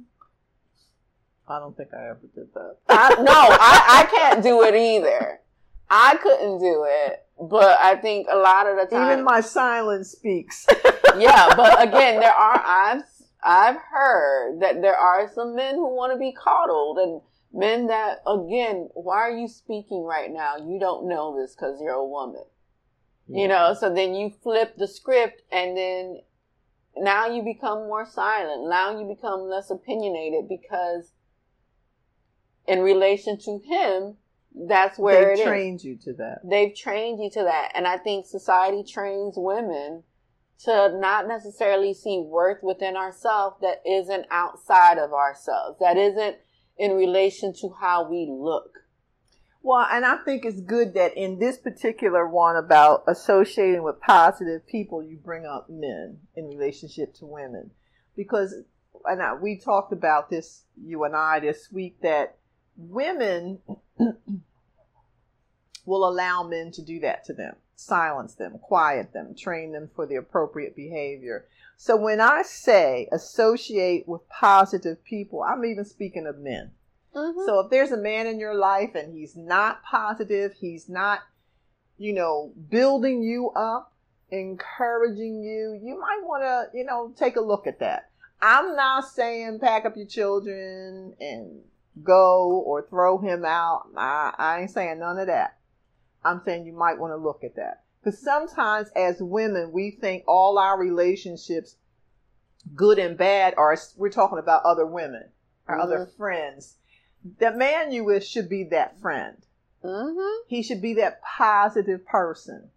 [1.46, 2.76] I don't think I ever did that.
[2.88, 5.40] I, no, I, I can't do it either.
[5.88, 10.10] I couldn't do it, but I think a lot of the time, even my silence
[10.10, 10.66] speaks.
[11.18, 13.02] yeah, but again, there are I've
[13.42, 17.20] I've heard that there are some men who want to be coddled and
[17.52, 20.56] Men that, again, why are you speaking right now?
[20.56, 22.44] You don't know this because you're a woman.
[23.26, 23.42] Yeah.
[23.42, 26.20] You know, so then you flip the script and then
[26.96, 28.68] now you become more silent.
[28.68, 31.12] Now you become less opinionated because
[32.66, 34.16] in relation to him,
[34.68, 36.40] that's where They've trained you to that.
[36.44, 37.72] They've trained you to that.
[37.74, 40.02] And I think society trains women
[40.64, 46.36] to not necessarily see worth within ourselves that isn't outside of ourselves, that isn't
[46.76, 48.79] in relation to how we look.
[49.62, 54.66] Well, and I think it's good that in this particular one about associating with positive
[54.66, 57.70] people, you bring up men in relationship to women.
[58.16, 58.54] Because,
[59.04, 62.36] and I, we talked about this, you and I, this week, that
[62.76, 63.58] women
[65.84, 70.06] will allow men to do that to them silence them, quiet them, train them for
[70.06, 71.46] the appropriate behavior.
[71.76, 76.72] So when I say associate with positive people, I'm even speaking of men.
[77.14, 77.40] Mm-hmm.
[77.46, 81.20] So if there's a man in your life and he's not positive, he's not,
[81.98, 83.92] you know, building you up,
[84.30, 88.10] encouraging you, you might want to, you know, take a look at that.
[88.40, 91.60] I'm not saying pack up your children and
[92.02, 93.88] go or throw him out.
[93.96, 95.58] I, I ain't saying none of that.
[96.24, 97.84] I'm saying you might want to look at that.
[98.02, 101.76] Because sometimes as women, we think all our relationships,
[102.74, 105.24] good and bad, are, we're talking about other women,
[105.66, 105.84] our mm-hmm.
[105.84, 106.76] other friends.
[107.38, 109.36] The man you with should be that friend.
[109.84, 110.48] Mm-hmm.
[110.48, 112.70] He should be that positive person.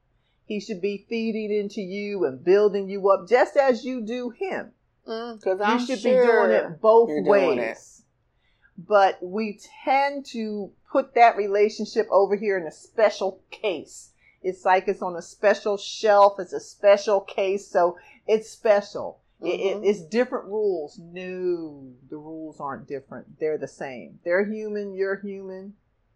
[0.45, 4.71] He should be feeding into you and building you up just as you do him.
[5.05, 7.59] Because mm, you should sure be doing it both ways.
[7.99, 8.85] It.
[8.87, 14.11] But we tend to put that relationship over here in a special case.
[14.41, 16.39] It's like it's on a special shelf.
[16.39, 17.67] It's a special case.
[17.67, 19.19] So it's special.
[19.43, 19.47] Mm-hmm.
[19.47, 20.99] It, it, it's different rules.
[20.99, 23.39] No, the rules aren't different.
[23.39, 24.19] They're the same.
[24.23, 24.93] They're human.
[24.93, 25.73] You're human.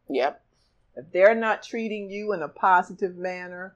[0.09, 0.43] Yep.
[0.95, 3.75] If they're not treating you in a positive manner,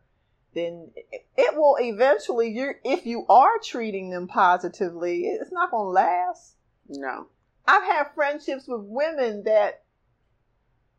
[0.53, 0.89] then
[1.37, 6.55] it will eventually you if you are treating them positively it's not going to last
[6.89, 7.27] no
[7.65, 9.83] i've had friendships with women that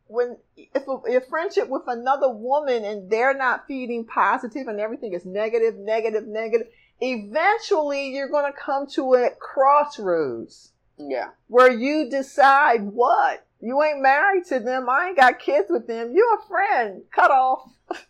[0.07, 5.13] when if a, a, friendship with another woman and they're not feeding positive and everything
[5.13, 6.67] is negative, negative, negative,
[6.99, 10.73] eventually you're going to come to a crossroads.
[10.97, 11.29] Yeah.
[11.47, 13.45] Where you decide what?
[13.59, 14.89] You ain't married to them.
[14.89, 16.11] I ain't got kids with them.
[16.13, 17.03] You're a friend.
[17.13, 17.71] Cut off.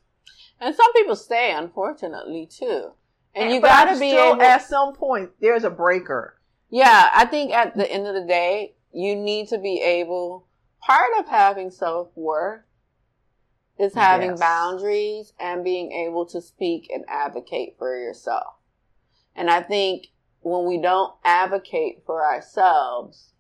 [0.60, 2.92] And some people stay, unfortunately, too.
[3.36, 4.42] And, and you got to be able.
[4.42, 6.40] At some point, there's a breaker.
[6.70, 10.48] Yeah, I think at the end of the day, you need to be able
[10.80, 12.62] part of having self worth
[13.78, 14.40] is having yes.
[14.40, 18.54] boundaries and being able to speak and advocate for yourself.
[19.36, 20.08] And I think
[20.42, 23.34] when we don't advocate for ourselves,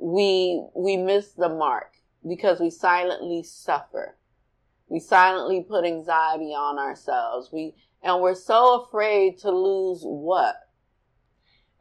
[0.00, 1.92] we, we miss the mark
[2.26, 4.16] because we silently suffer.
[4.88, 7.50] We silently put anxiety on ourselves.
[7.52, 10.56] We, and we're so afraid to lose what?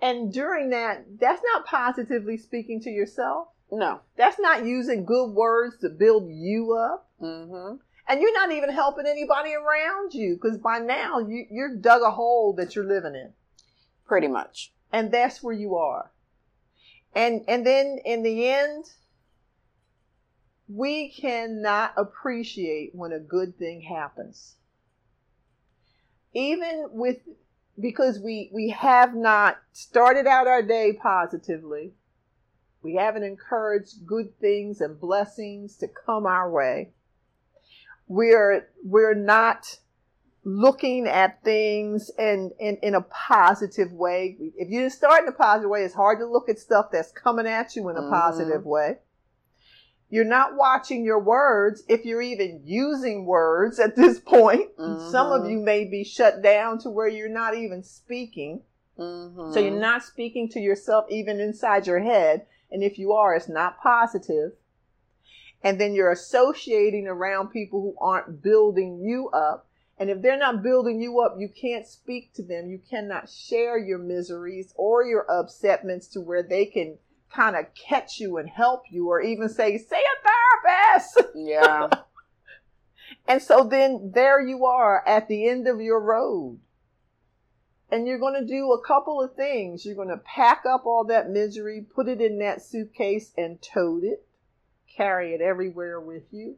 [0.01, 3.47] And during that, that's not positively speaking to yourself.
[3.71, 4.01] No.
[4.15, 7.09] That's not using good words to build you up.
[7.21, 7.77] Mm-hmm.
[8.07, 12.11] And you're not even helping anybody around you because by now you, you're dug a
[12.11, 13.33] hole that you're living in.
[14.05, 14.73] Pretty much.
[14.91, 16.11] And that's where you are.
[17.13, 18.85] And, and then in the end,
[20.69, 24.55] we cannot appreciate when a good thing happens.
[26.33, 27.17] Even with,
[27.79, 31.93] because we, we have not started out our day positively
[32.87, 36.91] we haven't encouraged good things and blessings to come our way.
[38.07, 39.77] We're, we're not
[40.43, 44.37] looking at things in, in, in a positive way.
[44.55, 47.45] If you start in a positive way, it's hard to look at stuff that's coming
[47.45, 48.13] at you in a mm-hmm.
[48.13, 48.99] positive way.
[50.09, 54.75] You're not watching your words if you're even using words at this point.
[54.77, 55.11] Mm-hmm.
[55.11, 58.61] Some of you may be shut down to where you're not even speaking.
[58.97, 59.51] Mm-hmm.
[59.51, 62.45] So you're not speaking to yourself even inside your head.
[62.71, 64.53] And if you are, it's not positive.
[65.63, 69.67] And then you're associating around people who aren't building you up.
[69.99, 72.69] And if they're not building you up, you can't speak to them.
[72.69, 76.97] You cannot share your miseries or your upsetments to where they can
[77.33, 81.33] kind of catch you and help you or even say, see a therapist.
[81.35, 81.89] Yeah.
[83.27, 86.59] and so then there you are at the end of your road.
[87.89, 89.85] And you're going to do a couple of things.
[89.85, 94.03] You're going to pack up all that misery, put it in that suitcase and tote
[94.03, 94.25] it,
[94.97, 96.57] carry it everywhere with you.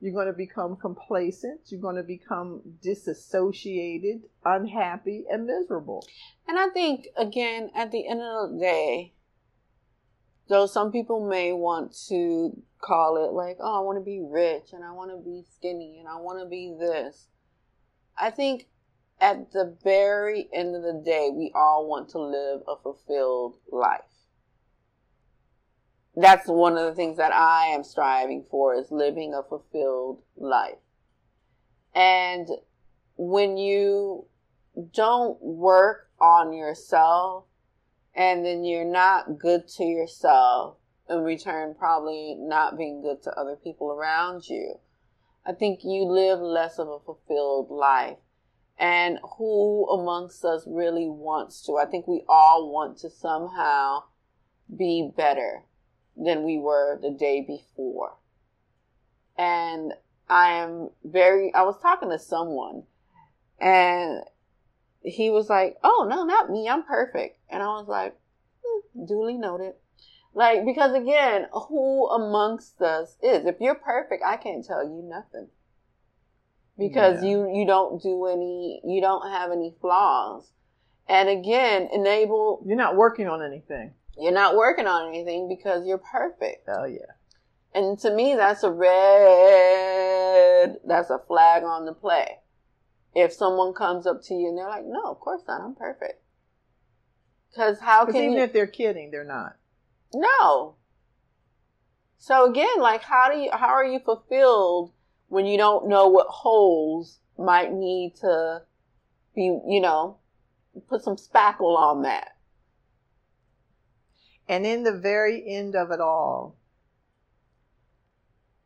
[0.00, 1.60] You're going to become complacent.
[1.66, 6.06] You're going to become disassociated, unhappy, and miserable.
[6.46, 9.14] And I think, again, at the end of the day,
[10.48, 14.72] though some people may want to call it like, oh, I want to be rich
[14.72, 17.26] and I want to be skinny and I want to be this.
[18.16, 18.68] I think
[19.20, 24.07] at the very end of the day, we all want to live a fulfilled life.
[26.20, 30.78] That's one of the things that I am striving for is living a fulfilled life.
[31.94, 32.48] And
[33.16, 34.26] when you
[34.92, 37.44] don't work on yourself
[38.14, 40.76] and then you're not good to yourself
[41.08, 44.78] in return probably not being good to other people around you
[45.46, 48.18] i think you live less of a fulfilled life.
[48.78, 51.78] And who amongst us really wants to?
[51.78, 54.04] I think we all want to somehow
[54.76, 55.64] be better
[56.18, 58.16] than we were the day before
[59.36, 59.92] and
[60.28, 62.82] i am very i was talking to someone
[63.60, 64.22] and
[65.02, 66.68] he was like, "Oh no, not me.
[66.68, 68.16] I'm perfect." And I was like,
[68.64, 69.74] hmm, "Duly noted."
[70.34, 73.46] Like because again, who amongst us is?
[73.46, 75.48] If you're perfect, I can't tell you nothing.
[76.78, 77.30] Because yeah.
[77.30, 80.52] you you don't do any you don't have any flaws.
[81.08, 83.94] And again, enable You're not working on anything.
[84.18, 86.68] You're not working on anything because you're perfect.
[86.68, 87.12] Oh yeah.
[87.74, 92.38] And to me that's a red that's a flag on the play
[93.14, 95.60] if someone comes up to you and they're like, "No, of course not.
[95.60, 96.22] I'm perfect."
[97.50, 98.40] Because how can even you...
[98.40, 99.56] if they're kidding, they're not.
[100.14, 100.76] No.
[102.18, 104.92] So again, like, how do you how are you fulfilled
[105.28, 108.62] when you don't know what holes might need to
[109.34, 110.18] be, you know,
[110.88, 112.36] put some spackle on that?
[114.48, 116.56] And in the very end of it all,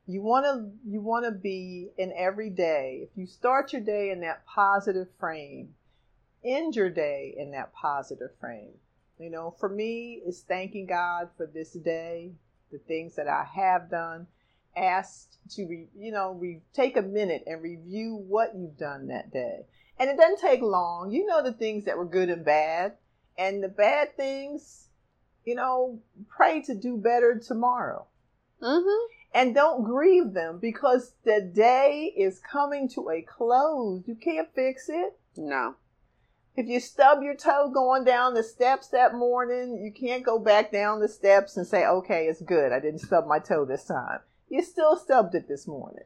[0.07, 4.11] you want to you want to be in every day if you start your day
[4.11, 5.75] in that positive frame
[6.45, 8.73] end your day in that positive frame.
[9.19, 12.33] You know for me it's thanking god for this day
[12.73, 14.27] the things that i have done
[14.77, 19.33] asked to re, you know we take a minute and review what you've done that
[19.33, 19.67] day.
[19.99, 21.13] And it doesn't take long.
[21.13, 22.95] You know the things that were good and bad.
[23.39, 24.89] And the bad things
[25.45, 28.07] you know pray to do better tomorrow
[28.63, 34.03] mm-hmm and don't grieve them because the day is coming to a close.
[34.07, 35.19] You can't fix it.
[35.37, 35.77] No.
[36.55, 40.71] If you stub your toe going down the steps that morning, you can't go back
[40.71, 42.73] down the steps and say, okay, it's good.
[42.73, 44.21] I didn't stub my toe this time.
[44.51, 46.05] You still stubbed it this morning.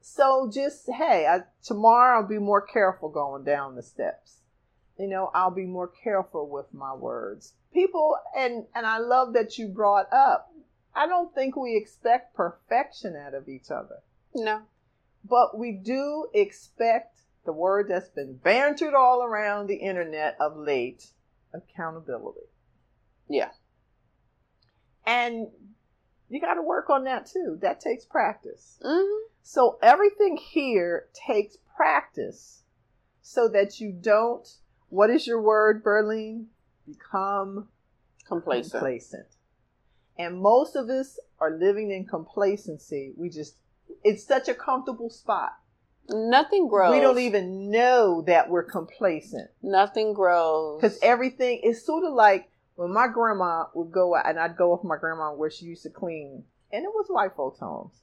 [0.00, 4.41] So just, hey, I, tomorrow I'll be more careful going down the steps.
[4.98, 7.54] You know, I'll be more careful with my words.
[7.72, 10.52] People, and, and I love that you brought up
[10.94, 14.00] I don't think we expect perfection out of each other.
[14.34, 14.62] No.
[15.24, 21.06] But we do expect the word that's been bantered all around the internet of late
[21.54, 22.46] accountability.
[23.28, 23.50] Yeah.
[25.06, 25.48] And
[26.28, 27.58] you got to work on that too.
[27.62, 28.78] That takes practice.
[28.84, 29.26] Mm-hmm.
[29.42, 32.62] So everything here takes practice
[33.22, 34.46] so that you don't,
[34.92, 36.48] what is your word, Berlin?
[36.86, 37.68] Become
[38.28, 38.72] complacent.
[38.72, 39.26] complacent.
[40.18, 43.14] And most of us are living in complacency.
[43.16, 43.56] We just,
[44.04, 45.54] it's such a comfortable spot.
[46.10, 46.92] Nothing grows.
[46.92, 49.50] We don't even know that we're complacent.
[49.62, 50.82] Nothing grows.
[50.82, 54.72] Because everything is sort of like when my grandma would go out, and I'd go
[54.72, 58.02] with my grandma where she used to clean, and it was white folks' homes.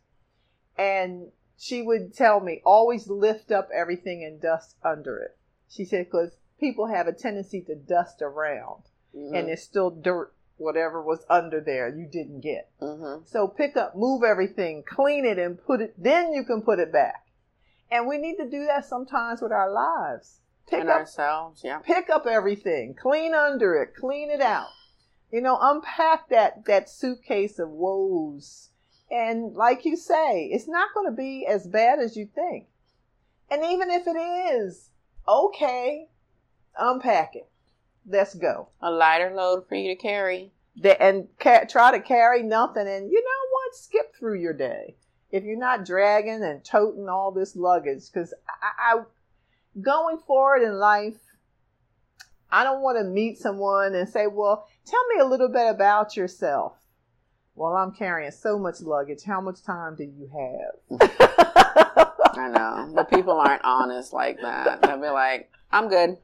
[0.76, 5.38] And she would tell me, always lift up everything and dust under it.
[5.68, 8.84] She said, because people have a tendency to dust around,
[9.16, 9.36] mm-hmm.
[9.36, 12.70] and there's still dirt whatever was under there you didn't get.
[12.82, 13.24] Mm-hmm.
[13.26, 15.94] So pick up, move everything, clean it, and put it.
[15.98, 17.26] Then you can put it back.
[17.90, 20.42] And we need to do that sometimes with our lives.
[20.68, 21.80] Pick and up, ourselves, yeah.
[21.80, 24.68] Pick up everything, clean under it, clean it out.
[25.32, 28.70] You know, unpack that that suitcase of woes.
[29.10, 32.68] And like you say, it's not going to be as bad as you think.
[33.50, 34.92] And even if it is,
[35.28, 36.10] okay,
[36.80, 37.50] unpack it
[38.10, 38.70] let's go.
[38.82, 40.52] A lighter load for you to carry.
[40.76, 42.88] The, and ca- try to carry nothing.
[42.88, 43.76] And you know what?
[43.76, 44.96] Skip through your day.
[45.32, 49.02] If you're not dragging and toting all this luggage, because I, I,
[49.80, 51.20] going forward in life,
[52.52, 56.18] I don't want to meet someone and say, well, tell me a little bit about
[56.18, 56.74] yourself.
[57.54, 59.24] Well, I'm carrying so much luggage.
[59.24, 61.12] How much time do you have?
[62.32, 64.82] I know, but people aren't honest like that.
[64.82, 66.18] They'll be like, I'm good.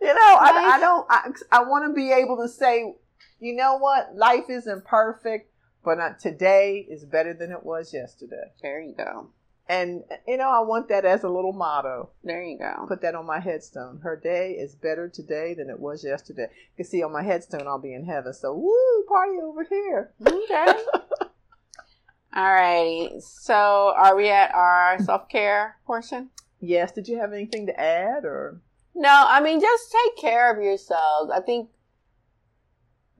[0.00, 1.06] You know, I, I don't.
[1.10, 2.94] I, I want to be able to say,
[3.40, 5.50] you know what, life isn't perfect,
[5.84, 8.52] but uh, today is better than it was yesterday.
[8.62, 9.30] There you go.
[9.68, 12.10] And you know, I want that as a little motto.
[12.22, 12.84] There you go.
[12.88, 14.00] Put that on my headstone.
[14.02, 16.48] Her day is better today than it was yesterday.
[16.50, 18.34] You can see on my headstone I'll be in heaven.
[18.34, 20.12] So woo, party over here.
[20.20, 20.66] Okay.
[22.34, 23.20] All righty.
[23.20, 26.30] So are we at our self care portion?
[26.60, 26.92] Yes.
[26.92, 28.60] Did you have anything to add or?
[28.94, 31.30] No, I mean, just take care of yourselves.
[31.32, 31.70] I think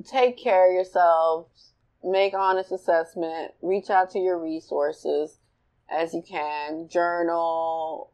[0.05, 1.73] take care of yourselves,
[2.05, 5.39] make honest assessment, reach out to your resources
[5.91, 8.13] as you can, journal,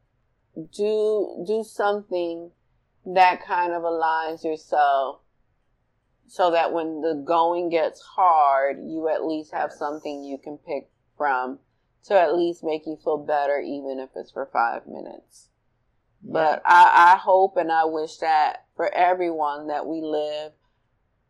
[0.73, 2.51] do do something
[3.07, 5.21] that kind of aligns yourself
[6.27, 10.91] so that when the going gets hard, you at least have something you can pick
[11.17, 11.59] from
[12.05, 15.48] to at least make you feel better, even if it's for five minutes.
[16.23, 20.53] But I, I hope and I wish that for everyone that we live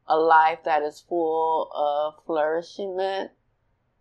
[0.07, 3.31] a life that is full of flourishment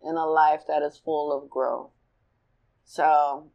[0.02, 1.90] and a life that is full of growth.
[2.84, 3.50] So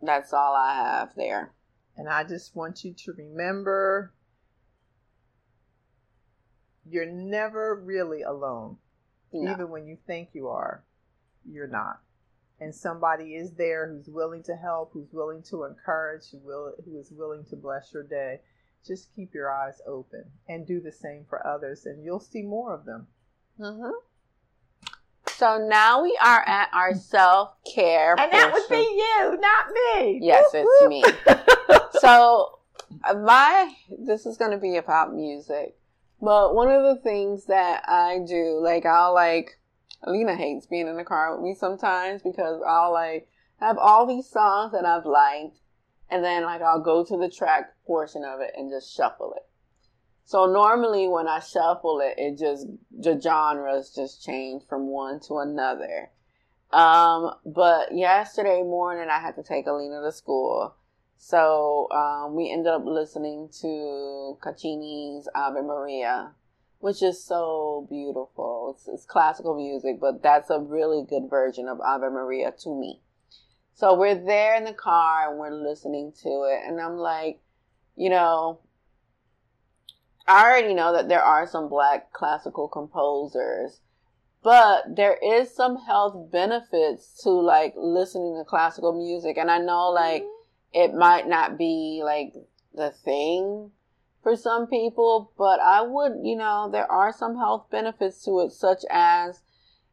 [0.00, 1.52] that's all I have there.
[1.96, 4.12] And I just want you to remember
[6.88, 8.76] you're never really alone.
[9.32, 9.52] No.
[9.52, 10.84] Even when you think you are,
[11.44, 12.00] you're not.
[12.60, 16.98] And somebody is there who's willing to help, who's willing to encourage, who, will, who
[16.98, 18.40] is willing to bless your day.
[18.86, 22.72] Just keep your eyes open and do the same for others, and you'll see more
[22.72, 23.08] of them.
[23.60, 23.90] Mm-hmm.
[25.28, 28.14] So now we are at our self care.
[28.18, 30.20] And that would be you, not me.
[30.22, 31.04] Yes, it's me.
[32.00, 32.58] so
[33.14, 35.76] my this is going to be about music.
[36.20, 39.58] But one of the things that I do, like I'll like
[40.02, 43.28] Alina hates being in the car with me sometimes because I'll like
[43.60, 45.58] have all these songs that I've liked
[46.10, 49.42] and then like I'll go to the track portion of it and just shuffle it.
[50.24, 55.38] So normally when I shuffle it, it just the genres just change from one to
[55.38, 56.10] another.
[56.72, 60.74] Um, but yesterday morning I had to take Alina to school.
[61.16, 66.32] So um, we ended up listening to Caccini's Ave Maria,
[66.86, 68.72] which is so beautiful.
[68.72, 73.00] It's, it's classical music, but that's a really good version of Ave Maria to me.
[73.74, 77.40] So we're there in the car and we're listening to it, and I'm like,
[77.96, 78.60] you know,
[80.28, 83.80] I already know that there are some black classical composers,
[84.44, 89.38] but there is some health benefits to like listening to classical music.
[89.38, 90.92] And I know like mm-hmm.
[90.92, 92.32] it might not be like
[92.72, 93.72] the thing
[94.26, 98.50] for some people, but I would, you know, there are some health benefits to it,
[98.50, 99.40] such as,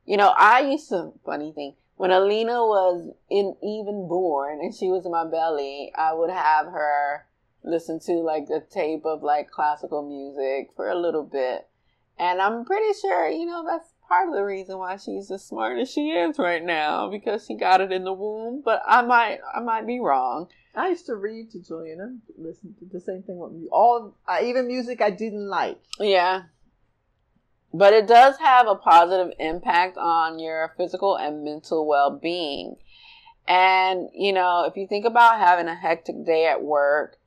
[0.08, 4.88] you know, I used to, funny thing, when Alina was in even born and she
[4.88, 7.28] was in my belly, I would have her
[7.64, 11.68] listen to like a tape of like classical music for a little bit.
[12.18, 15.78] And I'm pretty sure, you know, that's part of the reason why she's as smart
[15.78, 18.64] as she is right now because she got it in the womb.
[18.66, 20.48] But I might, I might be wrong.
[20.76, 23.52] I used to read to Juliana, listen to the same thing with.
[23.72, 25.80] All, uh, even music I didn't like.
[26.00, 26.44] Yeah.
[27.74, 32.76] But it does have a positive impact on your physical and mental well being.
[33.48, 37.18] And, you know, if you think about having a hectic day at work,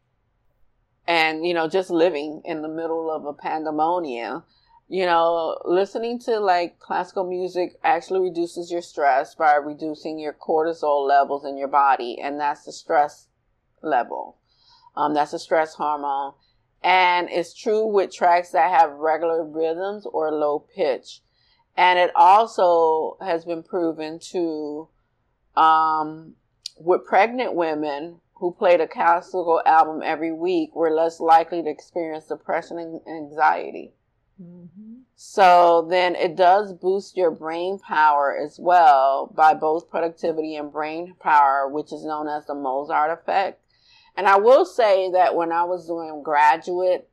[1.07, 4.42] and you know just living in the middle of a pandemonium
[4.88, 11.07] you know listening to like classical music actually reduces your stress by reducing your cortisol
[11.07, 13.28] levels in your body and that's the stress
[13.83, 14.39] level
[14.97, 16.33] um, that's a stress hormone
[16.83, 21.20] and it's true with tracks that have regular rhythms or low pitch
[21.77, 24.89] and it also has been proven to
[25.57, 26.35] um,
[26.79, 32.27] with pregnant women who played a classical album every week were less likely to experience
[32.27, 33.93] depression and anxiety.
[34.41, 34.97] Mm-hmm.
[35.14, 41.14] So then it does boost your brain power as well by both productivity and brain
[41.18, 43.62] power, which is known as the Mozart effect.
[44.16, 47.08] And I will say that when I was doing graduate,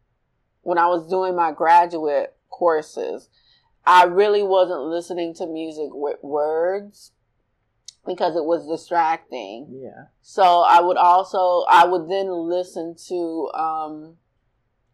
[0.61, 3.29] when I was doing my graduate courses,
[3.85, 7.11] I really wasn't listening to music with words
[8.05, 9.67] because it was distracting.
[9.84, 10.05] Yeah.
[10.21, 14.15] So I would also I would then listen to um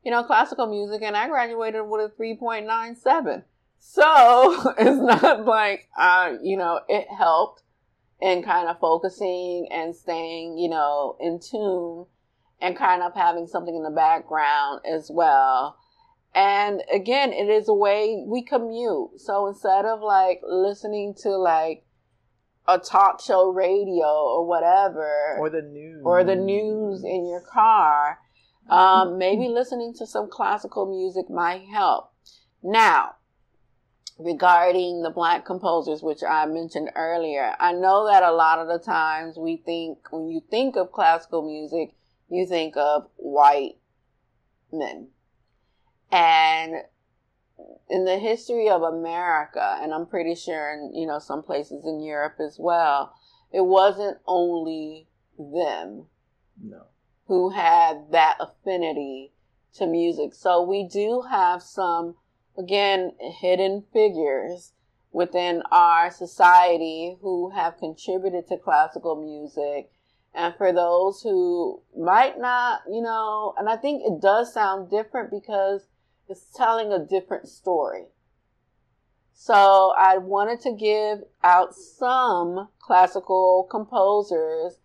[0.03, 3.43] you know classical music and I graduated with a 3.97.
[3.79, 7.63] So it's not like uh you know it helped
[8.21, 12.05] in kind of focusing and staying, you know, in tune
[12.61, 15.77] and kind of having something in the background as well.
[16.35, 19.19] And again, it is a way we commute.
[19.19, 21.85] So instead of like listening to like
[22.69, 28.19] a talk show radio or whatever or the news or the news in your car
[28.69, 32.13] um, maybe listening to some classical music might help
[32.61, 33.15] now
[34.19, 38.77] regarding the black composers which i mentioned earlier i know that a lot of the
[38.77, 41.95] times we think when you think of classical music
[42.29, 43.77] you think of white
[44.71, 45.07] men
[46.11, 46.83] and
[47.89, 52.01] in the history of America, and I'm pretty sure in, you know, some places in
[52.01, 53.13] Europe as well,
[53.51, 56.05] it wasn't only them.
[56.61, 56.83] No.
[57.27, 59.33] Who had that affinity
[59.75, 60.33] to music.
[60.33, 62.15] So we do have some,
[62.59, 64.73] again, hidden figures
[65.11, 69.89] within our society who have contributed to classical music
[70.33, 75.31] And for those who might not, you know, and I think it does sound different
[75.31, 75.87] because
[76.27, 78.05] it's telling a different story.
[79.33, 84.77] So I wanted to give out some classical composers.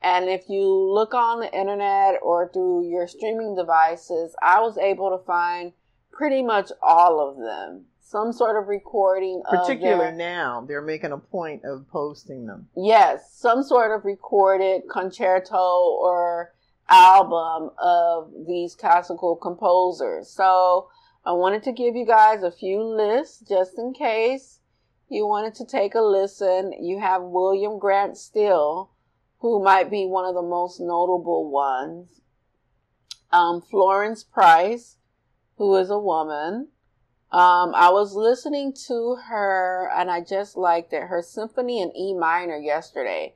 [0.00, 5.10] And if you look on the internet or through your streaming devices, I was able
[5.16, 5.72] to find
[6.12, 7.86] pretty much all of them.
[8.00, 12.68] Some sort of recording Particularly of their, now, they're making a point of posting them.
[12.76, 16.52] Yes, some sort of recorded concerto or
[16.90, 20.28] album of these classical composers.
[20.28, 20.90] So
[21.24, 24.60] I wanted to give you guys a few lists just in case
[25.08, 26.72] you wanted to take a listen.
[26.80, 28.90] You have William Grant Still,
[29.38, 32.20] who might be one of the most notable ones.
[33.30, 34.98] Um, Florence Price,
[35.56, 36.68] who is a woman.
[37.30, 41.04] Um, I was listening to her and I just liked it.
[41.04, 43.34] Her symphony in E minor yesterday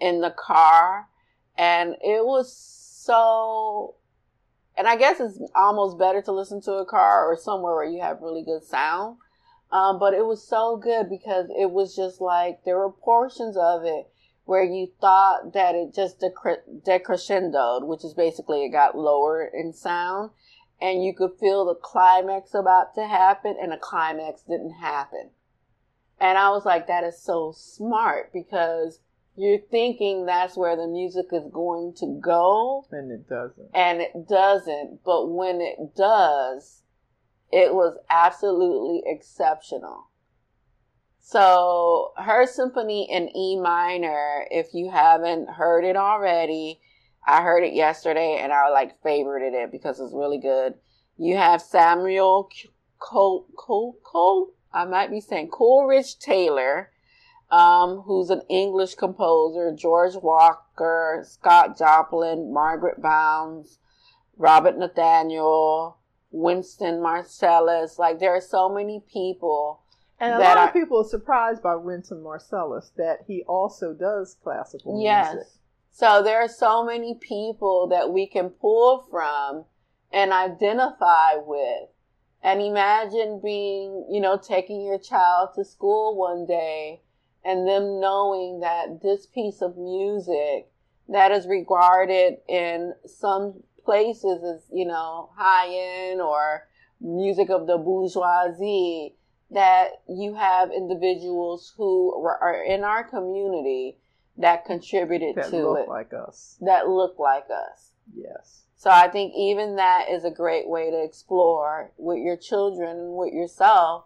[0.00, 1.08] in the car.
[1.56, 3.94] And it was so
[4.76, 8.02] and I guess it's almost better to listen to a car or somewhere where you
[8.02, 9.16] have really good sound.
[9.72, 13.84] Um, but it was so good because it was just like there were portions of
[13.84, 14.06] it
[14.44, 19.72] where you thought that it just decre- decrescendoed, which is basically it got lower in
[19.72, 20.30] sound,
[20.80, 25.30] and you could feel the climax about to happen, and the climax didn't happen.
[26.20, 29.00] And I was like, that is so smart because
[29.36, 32.86] you're thinking that's where the music is going to go.
[32.90, 33.68] And it doesn't.
[33.74, 35.00] And it doesn't.
[35.04, 36.82] But when it does,
[37.52, 40.10] it was absolutely exceptional.
[41.20, 46.80] So her symphony in E minor, if you haven't heard it already,
[47.26, 50.74] I heard it yesterday and I like favorited it because it's really good.
[51.16, 52.48] You have Samuel
[52.98, 56.90] Cole, Cole, Cole, I might be saying Coleridge Taylor
[57.50, 63.78] um, who's an English composer, George Walker, Scott Joplin, Margaret Bonds,
[64.36, 65.98] Robert Nathaniel,
[66.30, 67.98] Winston Marsalis.
[67.98, 69.82] Like there are so many people.
[70.18, 75.00] And a lot of people are surprised by Winston Marsalis that he also does classical
[75.02, 75.34] yes.
[75.34, 75.52] music.
[75.98, 79.64] So there are so many people that we can pull from
[80.12, 81.88] and identify with.
[82.42, 87.00] And imagine being, you know, taking your child to school one day
[87.42, 90.68] and them knowing that this piece of music
[91.08, 95.68] that is regarded in some places as, you know, high
[96.10, 96.68] end or
[97.00, 99.14] music of the bourgeoisie,
[99.50, 103.96] that you have individuals who are in our community
[104.38, 105.88] that contributed that to look it.
[105.88, 106.56] like us.
[106.60, 107.92] That look like us.
[108.14, 108.62] Yes.
[108.76, 113.16] So I think even that is a great way to explore with your children and
[113.16, 114.04] with yourself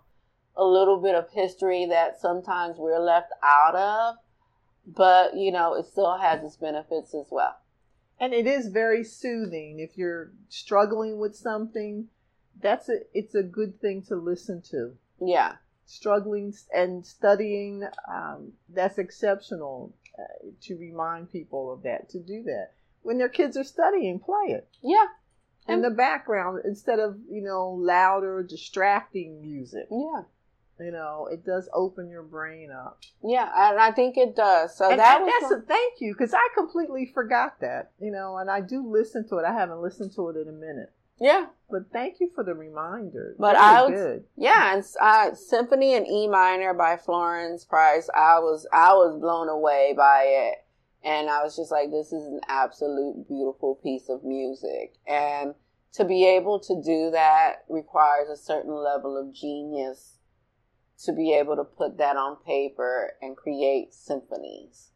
[0.56, 4.16] a little bit of history that sometimes we're left out of,
[4.86, 7.56] but you know, it still has its benefits as well.
[8.18, 12.08] And it is very soothing if you're struggling with something.
[12.60, 14.92] That's a it's a good thing to listen to.
[15.20, 15.54] Yeah,
[15.86, 17.84] struggling and studying.
[18.06, 22.08] Um, that's exceptional uh, to remind people of that.
[22.10, 22.72] To do that
[23.02, 24.68] when their kids are studying, play it.
[24.82, 25.06] Yeah,
[25.68, 29.86] in the background instead of you know louder, distracting music.
[29.90, 30.22] Yeah
[30.80, 33.00] you know, it does open your brain up.
[33.22, 34.76] Yeah, and I think it does.
[34.76, 37.92] So and, that and was that's a thank you because I completely forgot that.
[38.00, 39.44] You know, and I do listen to it.
[39.44, 40.92] I haven't listened to it in a minute.
[41.20, 43.36] Yeah, but thank you for the reminder.
[43.38, 44.24] But Very I was good.
[44.36, 48.08] yeah, and uh, Symphony in E minor by Florence Price.
[48.14, 50.64] I was I was blown away by it,
[51.04, 55.54] and I was just like, this is an absolute beautiful piece of music, and
[55.92, 60.18] to be able to do that requires a certain level of genius
[61.04, 64.90] to be able to put that on paper and create symphonies.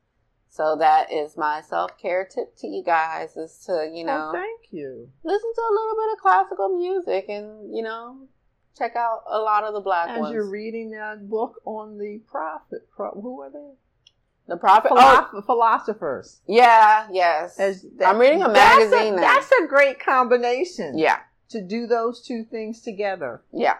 [0.54, 4.26] So that is my self care tip to you guys is to, you oh, know,
[4.28, 5.10] oh, thank you.
[5.24, 8.28] Listen to a little bit of classical music and, you know,
[8.78, 10.32] check out a lot of the black As ones.
[10.32, 13.72] you're reading that book on the prophet, pro, who are they?
[14.46, 16.40] The prophet, Philo- oh, philosophers.
[16.46, 17.58] Yeah, yes.
[17.58, 19.16] As that, I'm reading a magazine.
[19.16, 20.96] That's a, that's a great combination.
[20.96, 21.18] Yeah.
[21.48, 23.42] To do those two things together.
[23.52, 23.74] Yeah.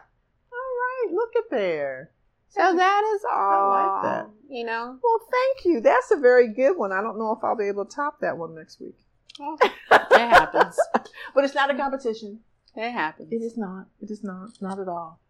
[0.53, 2.11] All right, look at there.
[2.55, 3.73] So that is all.
[3.73, 4.31] I like that.
[4.49, 4.99] You know.
[5.03, 5.81] Well, thank you.
[5.81, 6.93] That's a very good one.
[6.93, 8.97] I don't know if I'll be able to top that one next week.
[9.41, 9.73] Oh, it
[10.13, 10.79] happens.
[11.35, 12.41] but it's not a competition.
[12.77, 13.33] It happens.
[13.33, 13.87] It is not.
[14.01, 14.51] It is not.
[14.61, 15.21] Not at all.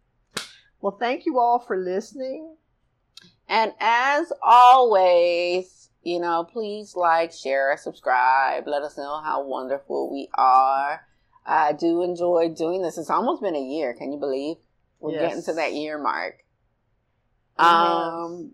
[0.81, 2.55] Well, thank you all for listening.
[3.47, 8.67] And as always, you know, please like, share, subscribe.
[8.67, 11.01] Let us know how wonderful we are.
[11.45, 12.97] I do enjoy doing this.
[12.97, 13.93] It's almost been a year.
[13.93, 14.57] Can you believe?
[14.99, 15.21] We're Yes.
[15.29, 16.44] getting to that year mark.
[17.57, 18.51] Um,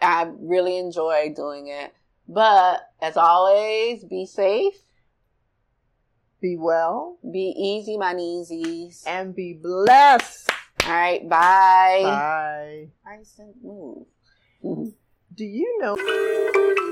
[0.00, 1.92] I really enjoy doing it.
[2.28, 4.76] But as always, be safe,
[6.40, 9.02] Be well be easy, my kneesies.
[9.06, 10.48] and be blessed.
[10.86, 12.00] All right, bye.
[12.02, 12.88] Bye.
[13.04, 14.06] Bryson, move.
[15.34, 16.86] Do you know?